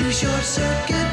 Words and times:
You 0.00 0.10
short 0.10 0.42
circuit 0.42 1.09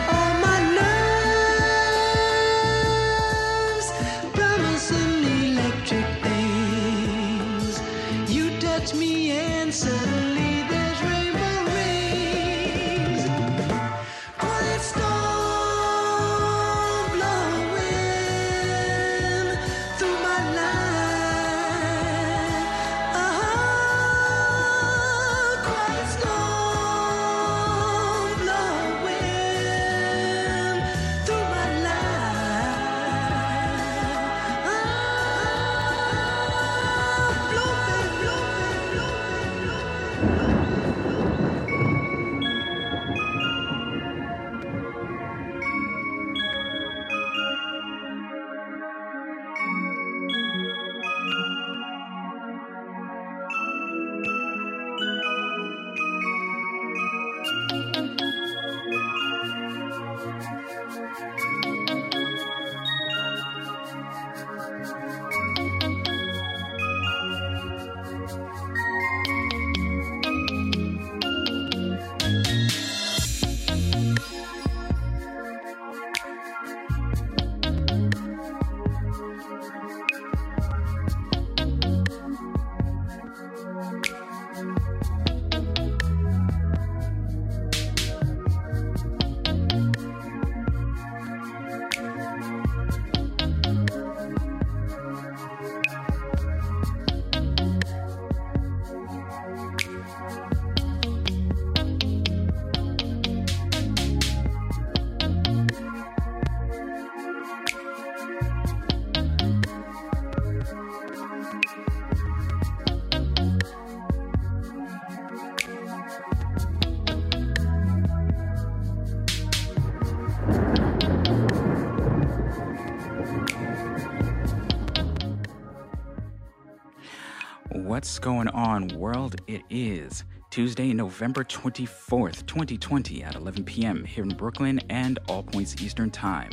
It 129.57 129.63
is 129.71 130.23
Tuesday, 130.51 130.93
November 130.93 131.43
24th, 131.43 132.45
2020, 132.45 133.23
at 133.23 133.33
11 133.33 133.63
p.m. 133.63 134.05
here 134.05 134.23
in 134.23 134.29
Brooklyn 134.29 134.79
and 134.91 135.17
all 135.27 135.41
points 135.41 135.81
Eastern 135.81 136.11
Time. 136.11 136.51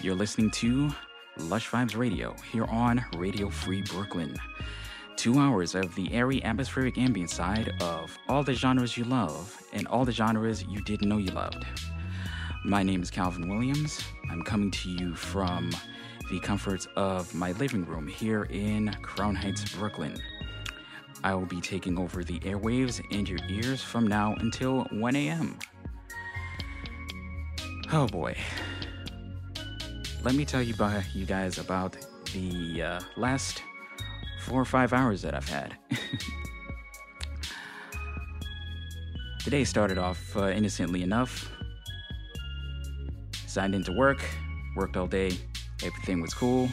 You're 0.00 0.14
listening 0.14 0.52
to 0.52 0.92
Lush 1.36 1.68
Vibes 1.68 1.96
Radio 1.96 2.36
here 2.52 2.66
on 2.66 3.04
Radio 3.16 3.50
Free 3.50 3.82
Brooklyn. 3.82 4.36
Two 5.16 5.40
hours 5.40 5.74
of 5.74 5.92
the 5.96 6.14
airy 6.14 6.40
atmospheric 6.44 6.96
ambient 6.96 7.30
side 7.30 7.72
of 7.80 8.16
all 8.28 8.44
the 8.44 8.54
genres 8.54 8.96
you 8.96 9.02
love 9.02 9.60
and 9.72 9.88
all 9.88 10.04
the 10.04 10.12
genres 10.12 10.62
you 10.62 10.80
didn't 10.82 11.08
know 11.08 11.18
you 11.18 11.32
loved. 11.32 11.66
My 12.64 12.84
name 12.84 13.02
is 13.02 13.10
Calvin 13.10 13.48
Williams. 13.48 14.00
I'm 14.30 14.44
coming 14.44 14.70
to 14.70 14.88
you 14.88 15.16
from 15.16 15.72
the 16.30 16.38
comforts 16.38 16.86
of 16.94 17.34
my 17.34 17.50
living 17.52 17.84
room 17.84 18.06
here 18.06 18.44
in 18.44 18.96
Crown 19.02 19.34
Heights, 19.34 19.74
Brooklyn. 19.74 20.22
I 21.24 21.34
will 21.34 21.46
be 21.46 21.60
taking 21.60 21.98
over 21.98 22.24
the 22.24 22.40
airwaves 22.40 23.00
and 23.12 23.28
your 23.28 23.38
ears 23.48 23.82
from 23.82 24.06
now 24.06 24.34
until 24.40 24.84
1 24.90 25.16
a.m. 25.16 25.58
Oh 27.92 28.06
boy. 28.08 28.36
Let 30.24 30.34
me 30.34 30.44
tell 30.44 30.62
you 30.62 30.74
about 30.74 31.02
you 31.14 31.24
guys 31.24 31.58
about 31.58 31.96
the 32.32 32.82
uh, 32.82 33.00
last 33.16 33.62
four 34.40 34.60
or 34.60 34.64
five 34.64 34.92
hours 34.92 35.22
that 35.22 35.34
I've 35.34 35.48
had. 35.48 35.76
Today 39.44 39.64
started 39.64 39.98
off 39.98 40.36
uh, 40.36 40.46
innocently 40.50 41.02
enough. 41.02 41.50
Signed 43.46 43.74
into 43.74 43.92
work, 43.92 44.24
worked 44.76 44.96
all 44.96 45.06
day, 45.06 45.36
everything 45.84 46.20
was 46.20 46.32
cool. 46.34 46.68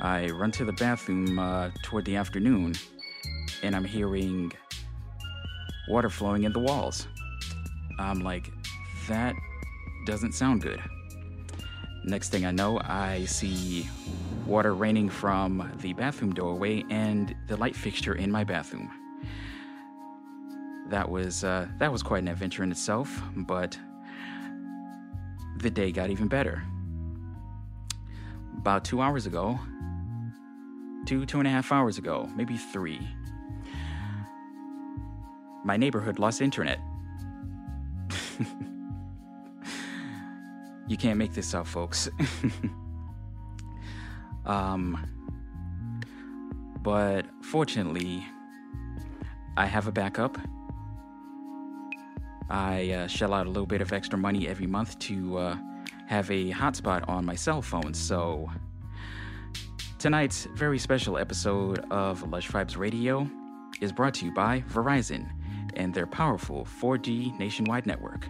I 0.00 0.28
run 0.30 0.50
to 0.52 0.64
the 0.64 0.72
bathroom 0.72 1.38
uh, 1.38 1.70
toward 1.82 2.04
the 2.04 2.16
afternoon, 2.16 2.74
and 3.62 3.74
I'm 3.74 3.84
hearing 3.84 4.52
water 5.88 6.10
flowing 6.10 6.44
in 6.44 6.52
the 6.52 6.58
walls. 6.58 7.06
I'm 7.98 8.20
like, 8.20 8.50
that 9.08 9.34
doesn't 10.06 10.32
sound 10.32 10.62
good. 10.62 10.80
Next 12.04 12.28
thing 12.28 12.44
I 12.46 12.50
know, 12.50 12.78
I 12.84 13.24
see 13.24 13.88
water 14.46 14.74
raining 14.74 15.08
from 15.08 15.72
the 15.80 15.92
bathroom 15.94 16.32
doorway 16.32 16.84
and 16.90 17.34
the 17.48 17.56
light 17.56 17.74
fixture 17.74 18.14
in 18.14 18.30
my 18.30 18.44
bathroom. 18.44 18.90
That 20.88 21.10
was 21.10 21.42
uh, 21.42 21.66
that 21.78 21.90
was 21.90 22.02
quite 22.02 22.22
an 22.22 22.28
adventure 22.28 22.62
in 22.62 22.70
itself, 22.70 23.20
but 23.34 23.76
the 25.58 25.70
day 25.70 25.90
got 25.90 26.10
even 26.10 26.28
better. 26.28 26.62
About 28.58 28.84
two 28.84 29.00
hours 29.00 29.26
ago, 29.26 29.58
two, 31.06 31.24
two 31.24 31.38
and 31.38 31.46
a 31.46 31.50
half 31.50 31.72
hours 31.72 31.98
ago, 31.98 32.28
maybe 32.36 32.56
three, 32.56 33.00
my 35.64 35.76
neighborhood 35.76 36.18
lost 36.18 36.40
internet. 36.42 36.78
you 40.86 40.96
can't 40.96 41.18
make 41.18 41.32
this 41.32 41.54
up, 41.54 41.66
folks. 41.66 42.08
um, 44.46 45.06
but 46.82 47.26
fortunately, 47.42 48.24
I 49.56 49.66
have 49.66 49.86
a 49.88 49.92
backup. 49.92 50.38
I 52.48 52.90
uh, 52.90 53.06
shell 53.08 53.34
out 53.34 53.46
a 53.46 53.48
little 53.48 53.66
bit 53.66 53.80
of 53.80 53.92
extra 53.92 54.18
money 54.18 54.46
every 54.46 54.68
month 54.68 54.98
to 55.00 55.38
uh, 55.38 55.56
have 56.06 56.30
a 56.30 56.52
hotspot 56.52 57.08
on 57.08 57.24
my 57.24 57.34
cell 57.34 57.60
phone. 57.60 57.92
So, 57.92 58.48
tonight's 59.98 60.46
very 60.54 60.78
special 60.78 61.16
episode 61.16 61.84
of 61.90 62.22
Lush 62.30 62.48
Vibes 62.50 62.76
Radio 62.76 63.28
is 63.80 63.92
brought 63.92 64.14
to 64.14 64.26
you 64.26 64.32
by 64.32 64.62
Verizon 64.72 65.30
and 65.74 65.92
their 65.94 66.06
powerful 66.06 66.66
4G 66.80 67.38
nationwide 67.38 67.86
network. 67.86 68.26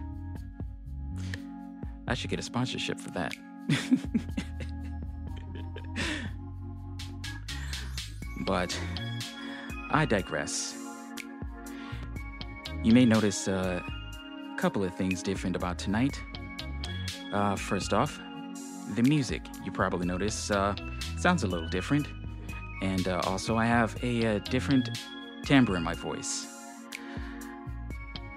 I 2.07 2.13
should 2.13 2.29
get 2.29 2.39
a 2.39 2.43
sponsorship 2.43 2.99
for 2.99 3.11
that. 3.11 3.35
but 8.45 8.79
I 9.91 10.05
digress. 10.05 10.77
You 12.83 12.93
may 12.93 13.05
notice 13.05 13.49
a 13.49 13.83
couple 14.57 14.83
of 14.83 14.95
things 14.95 15.21
different 15.21 15.57
about 15.57 15.77
tonight. 15.77 16.21
Uh, 17.33 17.57
first 17.57 17.93
off, 17.93 18.19
the 18.95 19.03
music. 19.03 19.41
You 19.65 19.71
probably 19.71 20.07
notice 20.07 20.49
uh, 20.49 20.73
sounds 21.27 21.43
a 21.43 21.47
little 21.47 21.67
different, 21.67 22.07
and 22.81 23.09
uh, 23.09 23.19
also 23.25 23.57
I 23.57 23.65
have 23.65 24.01
a, 24.01 24.25
uh 24.25 24.39
different 24.49 24.85
timbre 25.43 25.75
in 25.75 25.83
my 25.83 25.93
voice. 25.93 26.47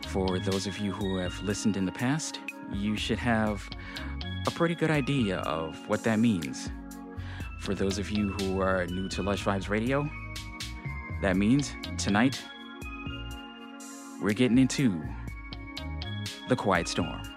For 0.09 0.41
those 0.41 0.67
of 0.67 0.77
you 0.79 0.91
who 0.91 1.19
have 1.19 1.41
listened 1.45 1.77
in 1.77 1.85
the 1.87 1.93
past, 1.93 2.41
you 2.73 2.97
should 2.97 3.19
have 3.19 3.63
a 4.49 4.51
pretty 4.51 4.75
good 4.75 4.91
idea 4.91 5.37
of 5.59 5.79
what 5.89 6.03
that 6.03 6.19
means. 6.19 6.69
For 7.61 7.77
those 7.77 7.97
of 7.97 8.11
you 8.11 8.33
who 8.33 8.61
are 8.61 8.85
new 8.87 9.09
to 9.11 9.23
Lush 9.23 9.45
Vibes 9.45 9.69
Radio, 9.69 10.11
that 11.23 11.37
means 11.37 11.73
tonight 11.97 12.43
we're 14.21 14.33
getting 14.33 14.59
into 14.59 15.01
The 16.49 16.57
Quiet 16.57 16.89
Storm. 16.89 17.30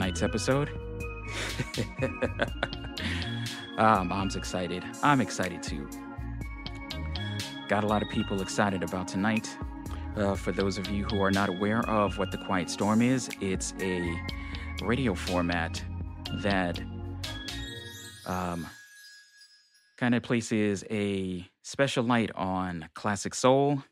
Tonight's 0.00 0.22
episode. 0.22 0.70
ah, 3.76 4.02
mom's 4.02 4.34
excited. 4.34 4.82
I'm 5.02 5.20
excited 5.20 5.62
too. 5.62 5.86
Got 7.68 7.84
a 7.84 7.86
lot 7.86 8.00
of 8.00 8.08
people 8.08 8.40
excited 8.40 8.82
about 8.82 9.08
tonight. 9.08 9.54
Uh, 10.16 10.36
for 10.36 10.52
those 10.52 10.78
of 10.78 10.88
you 10.88 11.04
who 11.04 11.20
are 11.20 11.30
not 11.30 11.50
aware 11.50 11.80
of 11.80 12.16
what 12.16 12.30
The 12.30 12.38
Quiet 12.38 12.70
Storm 12.70 13.02
is, 13.02 13.28
it's 13.42 13.74
a 13.78 14.18
radio 14.82 15.14
format 15.14 15.84
that 16.36 16.80
um, 18.24 18.66
kind 19.98 20.14
of 20.14 20.22
places 20.22 20.82
a 20.90 21.46
special 21.62 22.04
light 22.04 22.30
on 22.34 22.88
classic 22.94 23.34
soul, 23.34 23.82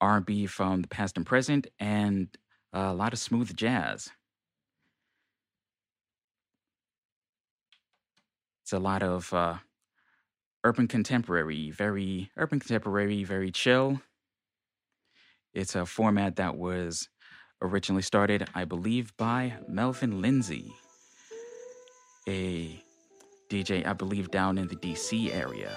R&B 0.00 0.46
from 0.46 0.82
the 0.82 0.88
past 0.88 1.16
and 1.16 1.24
present, 1.24 1.68
and 1.78 2.26
a 2.72 2.92
lot 2.92 3.12
of 3.12 3.20
smooth 3.20 3.54
jazz. 3.54 4.10
It's 8.72 8.78
a 8.78 8.80
lot 8.80 9.02
of 9.02 9.34
uh, 9.34 9.56
urban 10.64 10.88
contemporary, 10.88 11.70
very 11.70 12.30
urban 12.38 12.58
contemporary, 12.58 13.22
very 13.22 13.50
chill. 13.50 14.00
It's 15.52 15.74
a 15.74 15.84
format 15.84 16.36
that 16.36 16.56
was 16.56 17.10
originally 17.60 18.00
started, 18.00 18.48
I 18.54 18.64
believe, 18.64 19.14
by 19.18 19.56
Melvin 19.68 20.22
Lindsey, 20.22 20.72
a 22.26 22.82
DJ, 23.50 23.86
I 23.86 23.92
believe, 23.92 24.30
down 24.30 24.56
in 24.56 24.68
the 24.68 24.76
DC 24.76 25.34
area. 25.34 25.76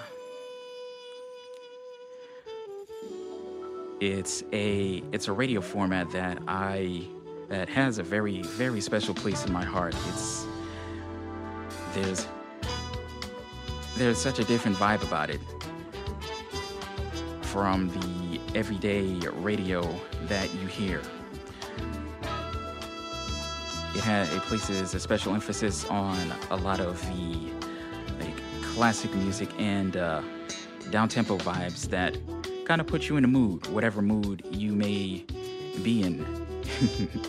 It's 4.00 4.42
a 4.54 5.04
it's 5.12 5.28
a 5.28 5.34
radio 5.34 5.60
format 5.60 6.10
that 6.12 6.38
I 6.48 7.06
that 7.50 7.68
has 7.68 7.98
a 7.98 8.04
very 8.04 8.42
very 8.42 8.80
special 8.80 9.14
place 9.14 9.46
in 9.46 9.52
my 9.52 9.66
heart. 9.66 9.94
It's 10.08 10.46
there's 11.94 12.26
there's 13.96 14.18
such 14.18 14.40
a 14.40 14.44
different 14.44 14.76
vibe 14.78 15.02
about 15.04 15.30
it 15.30 15.40
from 17.44 17.90
the 17.90 18.40
everyday 18.54 19.18
radio 19.36 19.82
that 20.24 20.54
you 20.56 20.68
hear. 20.68 21.02
It 23.96 24.02
has 24.02 24.32
it 24.34 24.42
places 24.42 24.94
a 24.94 25.00
special 25.00 25.34
emphasis 25.34 25.86
on 25.86 26.18
a 26.52 26.58
lot 26.58 26.82
of 26.82 27.02
the 27.08 27.50
like 28.20 28.36
classic 28.62 29.14
music 29.16 29.50
and 29.58 29.96
uh, 29.96 30.22
down 30.90 31.08
tempo 31.08 31.38
vibes 31.38 31.88
that 31.90 32.18
kind 32.66 32.82
of 32.82 32.88
put 32.88 33.08
you 33.08 33.16
in 33.16 33.24
a 33.24 33.30
mood, 33.30 33.66
whatever 33.68 34.02
mood 34.02 34.46
you 34.52 34.74
may 34.74 35.24
be 35.82 36.04
in. 36.04 36.26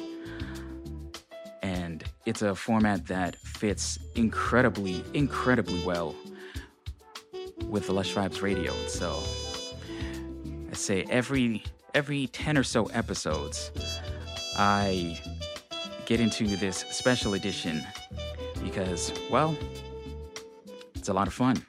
and 1.63 2.03
it's 2.25 2.43
a 2.43 2.57
format 2.57 3.07
that 3.07 3.37
fits 3.37 4.01
incredibly, 4.17 5.05
incredibly 5.15 5.81
well 5.85 6.17
with 7.65 7.87
the 7.87 7.93
Lush 7.93 8.15
Vibes 8.15 8.43
Radio. 8.43 8.73
So 8.87 9.23
I 10.71 10.75
say 10.75 11.05
every 11.11 11.63
every 11.95 12.27
10 12.27 12.59
or 12.59 12.63
so 12.63 12.87
episodes, 12.87 13.71
I 14.57 15.19
get 16.05 16.21
into 16.21 16.47
this 16.57 16.85
special 16.91 17.35
edition 17.35 17.83
because, 18.63 19.13
well, 19.31 19.57
it's 20.95 21.09
a 21.09 21.13
lot 21.13 21.27
of 21.27 21.35
fun. 21.35 21.65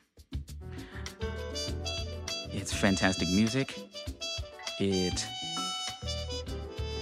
It's 2.51 2.73
fantastic 2.73 3.29
music. 3.29 3.79
It 4.79 5.25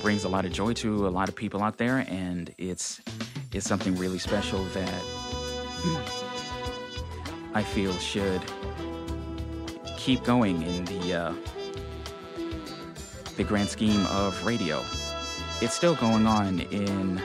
brings 0.01 0.23
a 0.23 0.29
lot 0.29 0.45
of 0.45 0.51
joy 0.51 0.73
to 0.73 1.07
a 1.07 1.09
lot 1.09 1.29
of 1.29 1.35
people 1.35 1.63
out 1.63 1.77
there, 1.77 2.05
and 2.07 2.53
it's 2.59 3.01
it's 3.51 3.67
something 3.67 3.95
really 3.95 4.19
special 4.19 4.63
that 4.65 5.01
I 7.53 7.63
feel 7.63 7.93
should 7.93 8.41
keep 10.05 10.23
going 10.23 10.61
in 10.61 10.85
the 10.85 11.13
uh, 11.15 11.33
the 13.37 13.43
grand 13.43 13.67
scheme 13.67 14.05
of 14.05 14.45
radio. 14.45 14.85
It's 15.61 15.73
still 15.73 15.95
going 15.95 16.27
on 16.27 16.59
in 16.59 17.19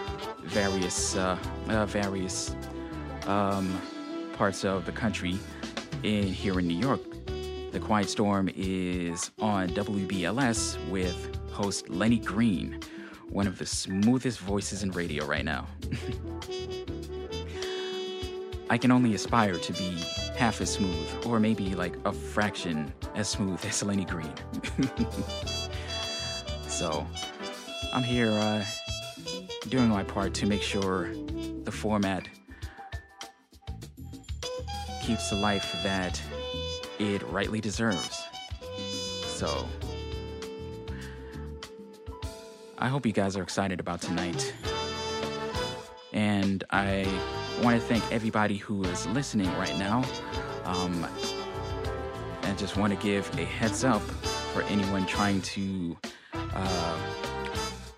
various 0.44 1.14
uh, 1.14 1.36
uh, 1.68 1.84
various 1.84 2.56
um, 3.26 3.78
parts 4.32 4.64
of 4.64 4.86
the 4.86 4.92
country. 4.92 5.38
In 6.04 6.28
here 6.28 6.58
in 6.58 6.66
New 6.66 6.78
York, 6.78 7.02
the 7.72 7.80
Quiet 7.80 8.08
Storm 8.08 8.48
is 8.56 9.30
on 9.38 9.68
WBLS 9.68 10.78
with 10.88 11.36
host 11.52 11.90
Lenny 11.90 12.18
Green, 12.18 12.80
one 13.28 13.46
of 13.46 13.58
the 13.58 13.66
smoothest 13.66 14.38
voices 14.38 14.82
in 14.82 14.90
radio 14.92 15.26
right 15.26 15.44
now. 15.44 15.66
I 18.70 18.78
can 18.78 18.90
only 18.90 19.14
aspire 19.14 19.58
to 19.58 19.72
be 19.74 20.02
half 20.40 20.62
as 20.62 20.70
smooth, 20.70 21.26
or 21.26 21.38
maybe 21.38 21.74
like 21.74 21.98
a 22.06 22.12
fraction 22.14 22.90
as 23.14 23.28
smooth 23.28 23.62
as 23.66 23.82
Lenny 23.82 24.06
Green. 24.06 24.32
so, 26.66 27.06
I'm 27.92 28.02
here 28.02 28.30
uh, 28.30 28.64
doing 29.68 29.90
my 29.90 30.02
part 30.02 30.32
to 30.32 30.46
make 30.46 30.62
sure 30.62 31.10
the 31.64 31.70
format 31.70 32.26
keeps 35.02 35.28
the 35.28 35.36
life 35.36 35.76
that 35.82 36.18
it 36.98 37.22
rightly 37.28 37.60
deserves. 37.60 38.24
So, 39.26 39.68
I 42.78 42.88
hope 42.88 43.04
you 43.04 43.12
guys 43.12 43.36
are 43.36 43.42
excited 43.42 43.78
about 43.78 44.00
tonight. 44.00 44.54
And 46.14 46.64
I 46.70 47.06
want 47.62 47.80
to 47.80 47.86
thank 47.86 48.02
everybody 48.12 48.56
who 48.56 48.84
is 48.84 49.06
listening 49.08 49.48
right 49.58 49.76
now. 49.78 50.04
Um, 50.64 51.06
and 52.42 52.58
just 52.58 52.76
want 52.76 52.92
to 52.92 52.98
give 53.04 53.30
a 53.38 53.44
heads 53.44 53.84
up 53.84 54.02
for 54.52 54.62
anyone 54.62 55.06
trying 55.06 55.42
to 55.42 55.96
uh, 56.32 56.98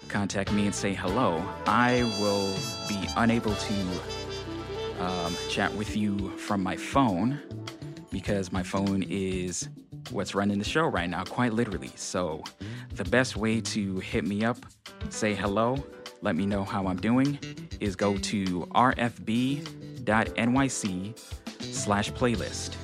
contact 0.08 0.52
me 0.52 0.66
and 0.66 0.74
say 0.74 0.92
hello. 0.92 1.42
I 1.66 2.02
will 2.20 2.54
be 2.88 3.08
unable 3.16 3.54
to 3.54 3.74
um, 5.00 5.36
chat 5.48 5.72
with 5.74 5.96
you 5.96 6.30
from 6.36 6.62
my 6.62 6.76
phone 6.76 7.40
because 8.10 8.52
my 8.52 8.62
phone 8.62 9.02
is 9.08 9.68
what's 10.10 10.34
running 10.34 10.58
the 10.58 10.64
show 10.64 10.86
right 10.86 11.08
now, 11.08 11.24
quite 11.24 11.52
literally. 11.52 11.92
So, 11.96 12.42
the 12.94 13.04
best 13.04 13.36
way 13.36 13.60
to 13.60 14.00
hit 14.00 14.24
me 14.24 14.44
up, 14.44 14.58
say 15.08 15.34
hello, 15.34 15.82
let 16.22 16.36
me 16.36 16.46
know 16.46 16.64
how 16.64 16.86
I'm 16.86 16.96
doing, 16.96 17.38
is 17.80 17.96
go 17.96 18.16
to 18.16 18.44
rfb.nyc 18.74 20.04
slash 21.60 22.12
playlist, 22.12 22.74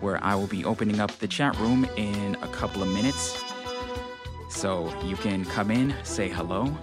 where 0.00 0.22
I 0.22 0.34
will 0.34 0.46
be 0.46 0.64
opening 0.64 1.00
up 1.00 1.10
the 1.18 1.26
chat 1.26 1.58
room 1.58 1.86
in 1.96 2.36
a 2.36 2.48
couple 2.48 2.82
of 2.82 2.88
minutes. 2.90 3.42
So 4.50 4.92
you 5.02 5.16
can 5.16 5.44
come 5.46 5.70
in, 5.70 5.94
say 6.04 6.28
hello, 6.28 6.76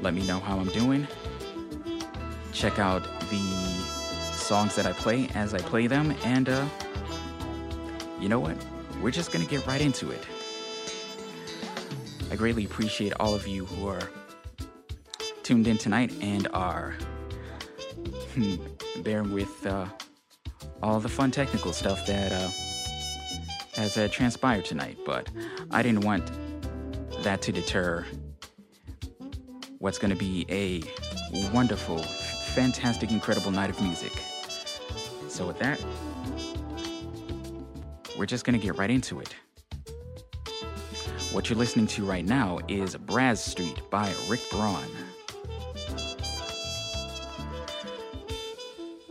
let 0.00 0.14
me 0.14 0.26
know 0.26 0.40
how 0.40 0.58
I'm 0.58 0.68
doing, 0.68 1.06
check 2.52 2.78
out 2.78 3.02
the 3.30 3.42
songs 4.34 4.74
that 4.76 4.84
I 4.84 4.92
play 4.92 5.28
as 5.34 5.54
I 5.54 5.58
play 5.58 5.86
them, 5.86 6.14
and 6.24 6.48
uh, 6.48 6.66
you 8.20 8.28
know 8.28 8.40
what? 8.40 8.56
We're 9.00 9.10
just 9.10 9.32
gonna 9.32 9.46
get 9.46 9.66
right 9.66 9.80
into 9.80 10.10
it. 10.10 10.26
I 12.32 12.34
greatly 12.34 12.64
appreciate 12.64 13.12
all 13.20 13.34
of 13.34 13.46
you 13.46 13.66
who 13.66 13.86
are 13.88 14.08
tuned 15.42 15.66
in 15.66 15.76
tonight 15.76 16.14
and 16.22 16.48
are 16.54 16.94
bearing 19.02 19.34
with 19.34 19.66
uh, 19.66 19.84
all 20.82 20.98
the 20.98 21.10
fun 21.10 21.30
technical 21.30 21.74
stuff 21.74 22.06
that 22.06 22.32
uh, 22.32 22.48
has 23.74 23.98
uh, 23.98 24.08
transpired 24.10 24.64
tonight. 24.64 24.96
But 25.04 25.28
I 25.70 25.82
didn't 25.82 26.06
want 26.06 26.30
that 27.22 27.42
to 27.42 27.52
deter 27.52 28.06
what's 29.78 29.98
going 29.98 30.08
to 30.10 30.16
be 30.16 30.46
a 30.48 30.82
wonderful, 31.52 31.98
fantastic, 31.98 33.10
incredible 33.10 33.50
night 33.50 33.68
of 33.68 33.78
music. 33.82 34.12
So, 35.28 35.46
with 35.46 35.58
that, 35.58 35.84
we're 38.18 38.24
just 38.24 38.46
going 38.46 38.58
to 38.58 38.66
get 38.66 38.78
right 38.78 38.90
into 38.90 39.20
it. 39.20 39.34
What 41.32 41.48
you're 41.48 41.58
listening 41.58 41.86
to 41.86 42.04
right 42.04 42.26
now 42.26 42.58
is 42.68 42.94
Brazz 42.94 43.38
Street 43.38 43.80
by 43.88 44.12
Rick 44.28 44.42
Braun. 44.50 44.84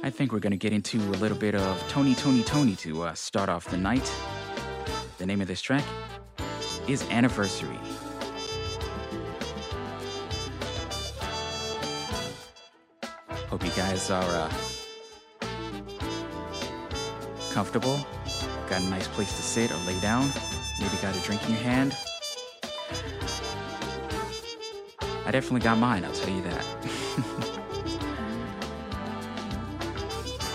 I 0.03 0.11
think 0.11 0.31
we're 0.31 0.37
going 0.37 0.51
to 0.51 0.57
get 0.57 0.71
into 0.71 0.99
a 0.99 1.17
little 1.17 1.35
bit 1.35 1.55
of 1.55 1.83
Tony, 1.89 2.13
Toni, 2.13 2.43
Toné 2.43 2.77
to 2.77 3.05
uh, 3.05 3.13
start 3.15 3.49
off 3.49 3.65
the 3.71 3.77
night. 3.77 4.13
The 5.17 5.25
name 5.25 5.41
of 5.41 5.47
this 5.47 5.63
track 5.63 5.83
is 6.87 7.01
Anniversary. 7.09 7.79
Hope 13.49 13.65
you 13.65 13.71
guys 13.71 14.11
are 14.11 14.23
uh, 14.23 14.53
comfortable, 17.51 17.99
got 18.69 18.79
a 18.79 18.89
nice 18.91 19.07
place 19.07 19.35
to 19.35 19.41
sit 19.41 19.71
or 19.71 19.77
lay 19.87 19.99
down, 20.01 20.31
maybe 20.79 20.95
got 21.01 21.17
a 21.17 21.19
drink 21.21 21.43
in 21.45 21.55
your 21.55 21.63
hand. 21.63 21.97
I 25.31 25.35
definitely 25.35 25.61
got 25.61 25.77
mine, 25.77 26.03
I'll 26.03 26.11
tell 26.11 26.29
you 26.29 26.41
that. 26.41 26.65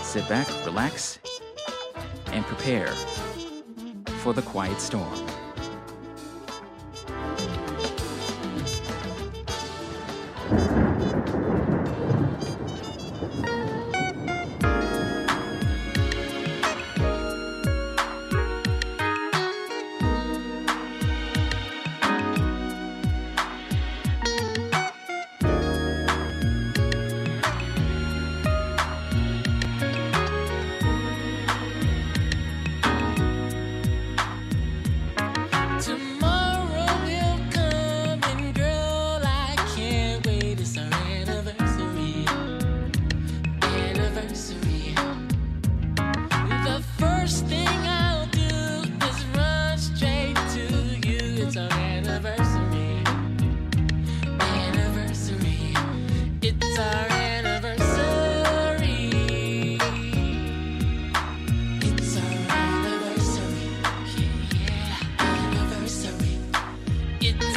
Sit 0.03 0.29
back, 0.29 0.47
relax, 0.67 1.17
and 2.27 2.45
prepare 2.45 2.85
for 4.21 4.35
the 4.35 4.43
quiet 4.43 4.79
storm. 4.79 5.15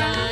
time. 0.00 0.29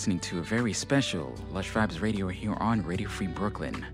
Listening 0.00 0.18
to 0.18 0.38
a 0.38 0.42
very 0.42 0.72
special 0.72 1.34
Lush 1.52 1.70
Vibes 1.72 2.00
Radio 2.00 2.26
here 2.28 2.54
on 2.54 2.82
Radio 2.84 3.06
Free 3.06 3.26
Brooklyn. 3.26 3.84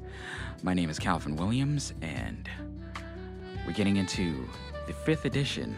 My 0.62 0.72
name 0.72 0.88
is 0.88 1.00
Calvin 1.00 1.34
Williams, 1.34 1.94
and 2.00 2.48
we're 3.66 3.72
getting 3.72 3.96
into 3.96 4.48
the 4.86 4.92
fifth 4.92 5.24
edition 5.24 5.74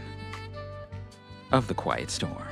of 1.50 1.66
The 1.66 1.72
Quiet 1.72 2.10
Storm. 2.10 2.42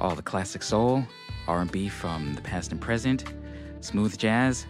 All 0.00 0.16
the 0.16 0.22
classic 0.22 0.64
soul, 0.64 1.04
R&B 1.46 1.88
from 1.88 2.34
the 2.34 2.42
past 2.42 2.72
and 2.72 2.80
present, 2.80 3.32
smooth 3.80 4.18
jazz, 4.18 4.66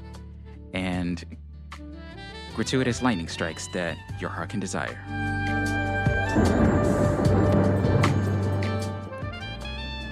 and 0.74 1.24
gratuitous 2.54 3.00
lightning 3.00 3.28
strikes 3.28 3.68
that 3.68 3.96
your 4.20 4.28
heart 4.28 4.50
can 4.50 4.60
desire. 4.60 5.67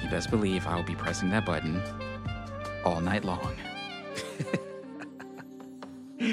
You 0.03 0.09
best 0.11 0.31
believe 0.31 0.67
I'll 0.67 0.83
be 0.83 0.95
pressing 0.95 1.31
that 1.31 1.45
button 1.45 1.83
all 2.85 3.01
night 3.01 3.25
long. 3.25 3.57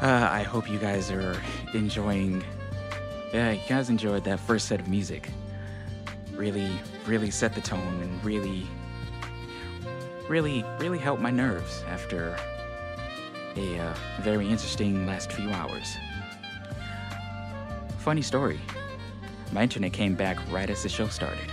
uh, 0.00 0.28
I 0.30 0.42
hope 0.42 0.70
you 0.70 0.78
guys 0.78 1.10
are 1.10 1.40
enjoying. 1.74 2.42
Yeah, 3.32 3.52
you 3.52 3.60
guys 3.68 3.90
enjoyed 3.90 4.24
that 4.24 4.40
first 4.40 4.68
set 4.68 4.80
of 4.80 4.88
music. 4.88 5.28
Really, 6.32 6.70
really 7.06 7.30
set 7.30 7.54
the 7.54 7.60
tone 7.60 8.00
and 8.02 8.24
really 8.24 8.66
really, 10.28 10.62
really 10.78 10.98
helped 10.98 11.22
my 11.22 11.30
nerves 11.30 11.82
after 11.88 12.38
a 13.58 13.78
uh, 13.80 13.94
very 14.20 14.48
interesting 14.48 15.06
last 15.06 15.32
few 15.32 15.50
hours. 15.50 15.96
Funny 17.98 18.22
story 18.22 18.60
my 19.52 19.62
internet 19.62 19.92
came 19.92 20.14
back 20.14 20.36
right 20.50 20.68
as 20.70 20.82
the 20.82 20.88
show 20.88 21.08
started. 21.08 21.50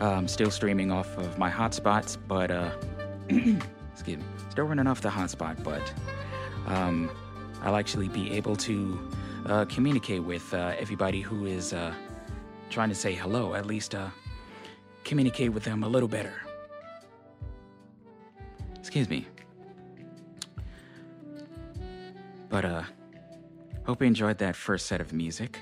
I'm 0.00 0.28
still 0.28 0.50
streaming 0.50 0.90
off 0.90 1.16
of 1.18 1.38
my 1.38 1.50
hotspots, 1.50 2.16
but, 2.26 2.50
uh, 2.50 2.70
excuse 3.28 4.18
me, 4.18 4.24
still 4.50 4.64
running 4.64 4.86
off 4.86 5.00
the 5.00 5.08
hotspot, 5.08 5.62
but 5.62 5.92
um, 6.66 7.10
I'll 7.62 7.76
actually 7.76 8.08
be 8.08 8.32
able 8.32 8.56
to 8.56 9.10
uh, 9.46 9.64
communicate 9.66 10.22
with 10.24 10.52
uh, 10.52 10.74
everybody 10.78 11.20
who 11.20 11.46
is 11.46 11.72
uh, 11.72 11.94
trying 12.70 12.88
to 12.88 12.94
say 12.94 13.14
hello, 13.14 13.54
at 13.54 13.66
least 13.66 13.94
uh, 13.94 14.08
communicate 15.08 15.54
with 15.54 15.64
them 15.64 15.82
a 15.82 15.88
little 15.88 16.08
better. 16.08 16.34
Excuse 18.78 19.08
me. 19.08 19.26
But, 22.50 22.66
uh, 22.66 22.82
hope 23.86 24.02
you 24.02 24.06
enjoyed 24.06 24.36
that 24.38 24.54
first 24.54 24.84
set 24.86 25.00
of 25.00 25.14
music. 25.14 25.58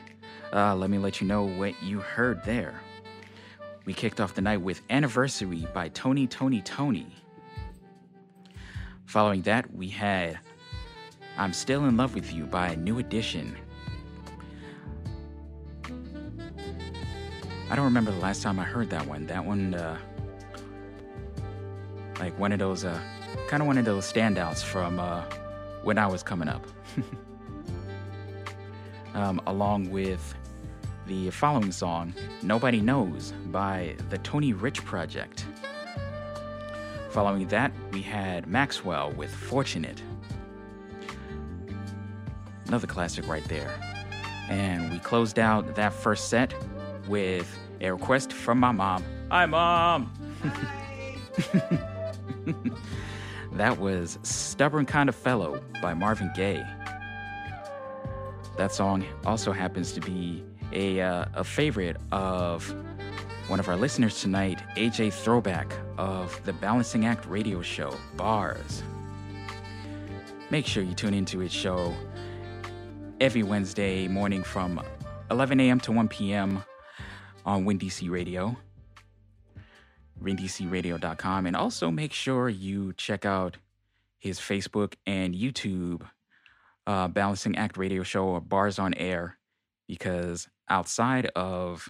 Uh, 0.53 0.75
let 0.75 0.91
me 0.91 0.99
let 0.99 1.21
you 1.21 1.29
know 1.29 1.45
what 1.45 1.81
you 1.81 2.01
heard 2.01 2.43
there. 2.45 2.81
We 3.85 3.95
kicked 3.95 4.21
off 4.21 4.35
the 4.35 4.43
night 4.43 4.63
with 4.63 4.83
Anniversary 4.91 5.65
by 5.73 5.91
Tony 5.91 6.27
Toni 6.27 6.61
Toné. 6.63 7.07
Following 9.05 9.43
that, 9.43 9.73
we 9.73 9.89
had 9.89 10.41
I'm 11.39 11.53
Still 11.53 11.85
in 11.85 11.97
Love 11.97 12.17
with 12.17 12.33
You 12.33 12.47
by 12.47 12.75
New 12.75 12.99
Edition. 12.99 13.57
I 17.69 17.75
don't 17.75 17.85
remember 17.85 18.13
the 18.13 18.19
last 18.19 18.43
time 18.43 18.61
I 18.61 18.65
heard 18.65 18.91
that 18.91 19.07
one. 19.07 19.27
That 19.27 19.45
one, 19.45 19.75
uh, 19.75 19.99
like 22.21 22.39
one 22.39 22.53
of 22.53 22.61
those, 22.61 22.85
uh, 22.85 23.01
kind 23.49 23.61
of 23.61 23.67
one 23.67 23.77
of 23.77 23.85
those 23.85 24.11
standouts 24.11 24.63
from 24.63 25.01
uh, 25.01 25.23
when 25.83 25.99
I 25.99 26.07
was 26.07 26.23
coming 26.23 26.49
up. 26.49 26.65
um, 29.15 29.41
along 29.49 29.91
with 29.91 30.35
the 31.09 31.31
following 31.31 31.73
song, 31.73 32.15
Nobody 32.41 32.81
Knows 32.81 33.33
by 33.47 33.97
the 34.11 34.19
Tony 34.19 34.53
Rich 34.53 34.85
Project. 34.85 35.45
Following 37.11 37.49
that, 37.49 37.73
we 37.91 38.01
had 38.01 38.47
Maxwell 38.47 39.11
with 39.13 39.35
Fortunate. 39.35 40.01
Another 42.69 42.87
classic 42.87 43.27
right 43.27 43.45
there. 43.49 43.75
And 44.49 44.93
we 44.93 45.01
closed 45.01 45.41
out 45.41 45.75
that 45.75 45.93
first 45.93 46.29
set 46.29 46.55
with 47.09 47.59
a 47.81 47.93
request 47.93 48.33
from 48.33 48.59
my 48.59 48.73
mom. 48.73 49.05
Hi, 49.31 49.47
mom! 49.47 50.13
that 53.53 53.79
was 53.79 54.19
Stubborn 54.23 54.87
Kind 54.87 55.09
of 55.09 55.15
Fellow 55.15 55.63
by 55.83 55.95
Marvin 55.95 56.31
Gaye. 56.35 56.65
That 58.57 58.73
song 58.73 59.05
also 59.25 59.53
happens 59.53 59.93
to 59.93 60.01
be 60.01 60.43
a, 60.73 61.01
uh, 61.01 61.27
a 61.35 61.45
favorite 61.45 61.97
of 62.13 62.75
one 63.49 63.61
of 63.61 63.69
our 63.69 63.77
listeners 63.77 64.21
tonight, 64.21 64.61
AJ 64.77 65.13
Throwback 65.13 65.73
of 65.99 66.41
the 66.45 66.53
Balancing 66.53 67.07
Act 67.07 67.27
radio 67.27 67.63
show, 67.63 67.97
Bars. 68.17 68.83
Make 70.51 70.67
sure 70.67 70.83
you 70.83 70.95
tune 70.95 71.15
into 71.15 71.41
its 71.41 71.55
show 71.55 71.95
every 73.21 73.43
Wednesday 73.43 74.09
morning 74.09 74.43
from 74.43 74.81
11 75.31 75.61
a.m. 75.61 75.81
to 75.81 75.93
1 75.93 76.09
p.m. 76.09 76.63
on 77.47 77.65
WinDC 77.65 78.11
Radio, 78.11 78.57
WinDCRadio.com, 80.23 81.47
and 81.47 81.57
also 81.57 81.91
make 81.91 82.13
sure 82.13 82.49
you 82.49 82.93
check 82.95 83.25
out 83.25 83.57
his 84.19 84.41
Facebook 84.41 84.95
and 85.07 85.35
YouTube 85.35 86.03
uh, 86.87 87.09
Balancing 87.09 87.57
Act 87.57 87.77
radio 87.77 88.03
show 88.03 88.25
or 88.25 88.41
Bars 88.41 88.79
on 88.79 88.93
Air 88.95 89.39
because 89.87 90.49
outside 90.69 91.27
of 91.37 91.89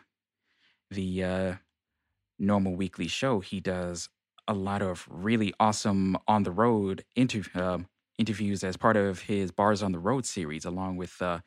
the 0.91 1.25
uh, 1.25 1.55
normal 2.39 2.77
weekly 2.77 3.09
show, 3.09 3.41
he 3.41 3.61
does 3.61 4.11
a 4.47 4.55
lot 4.55 4.83
of 4.83 5.07
really 5.11 5.55
awesome 5.59 6.17
on 6.29 6.43
the 6.43 6.51
road 6.51 7.05
interv- 7.17 7.55
uh, 7.57 7.79
interviews 8.19 8.63
as 8.63 8.77
part 8.77 8.97
of 8.97 9.21
his 9.21 9.51
Bars 9.51 9.83
on 9.83 9.93
the 9.93 9.99
Road 9.99 10.27
series, 10.27 10.65
along 10.65 10.97
with 10.97 11.21
uh, 11.21 11.41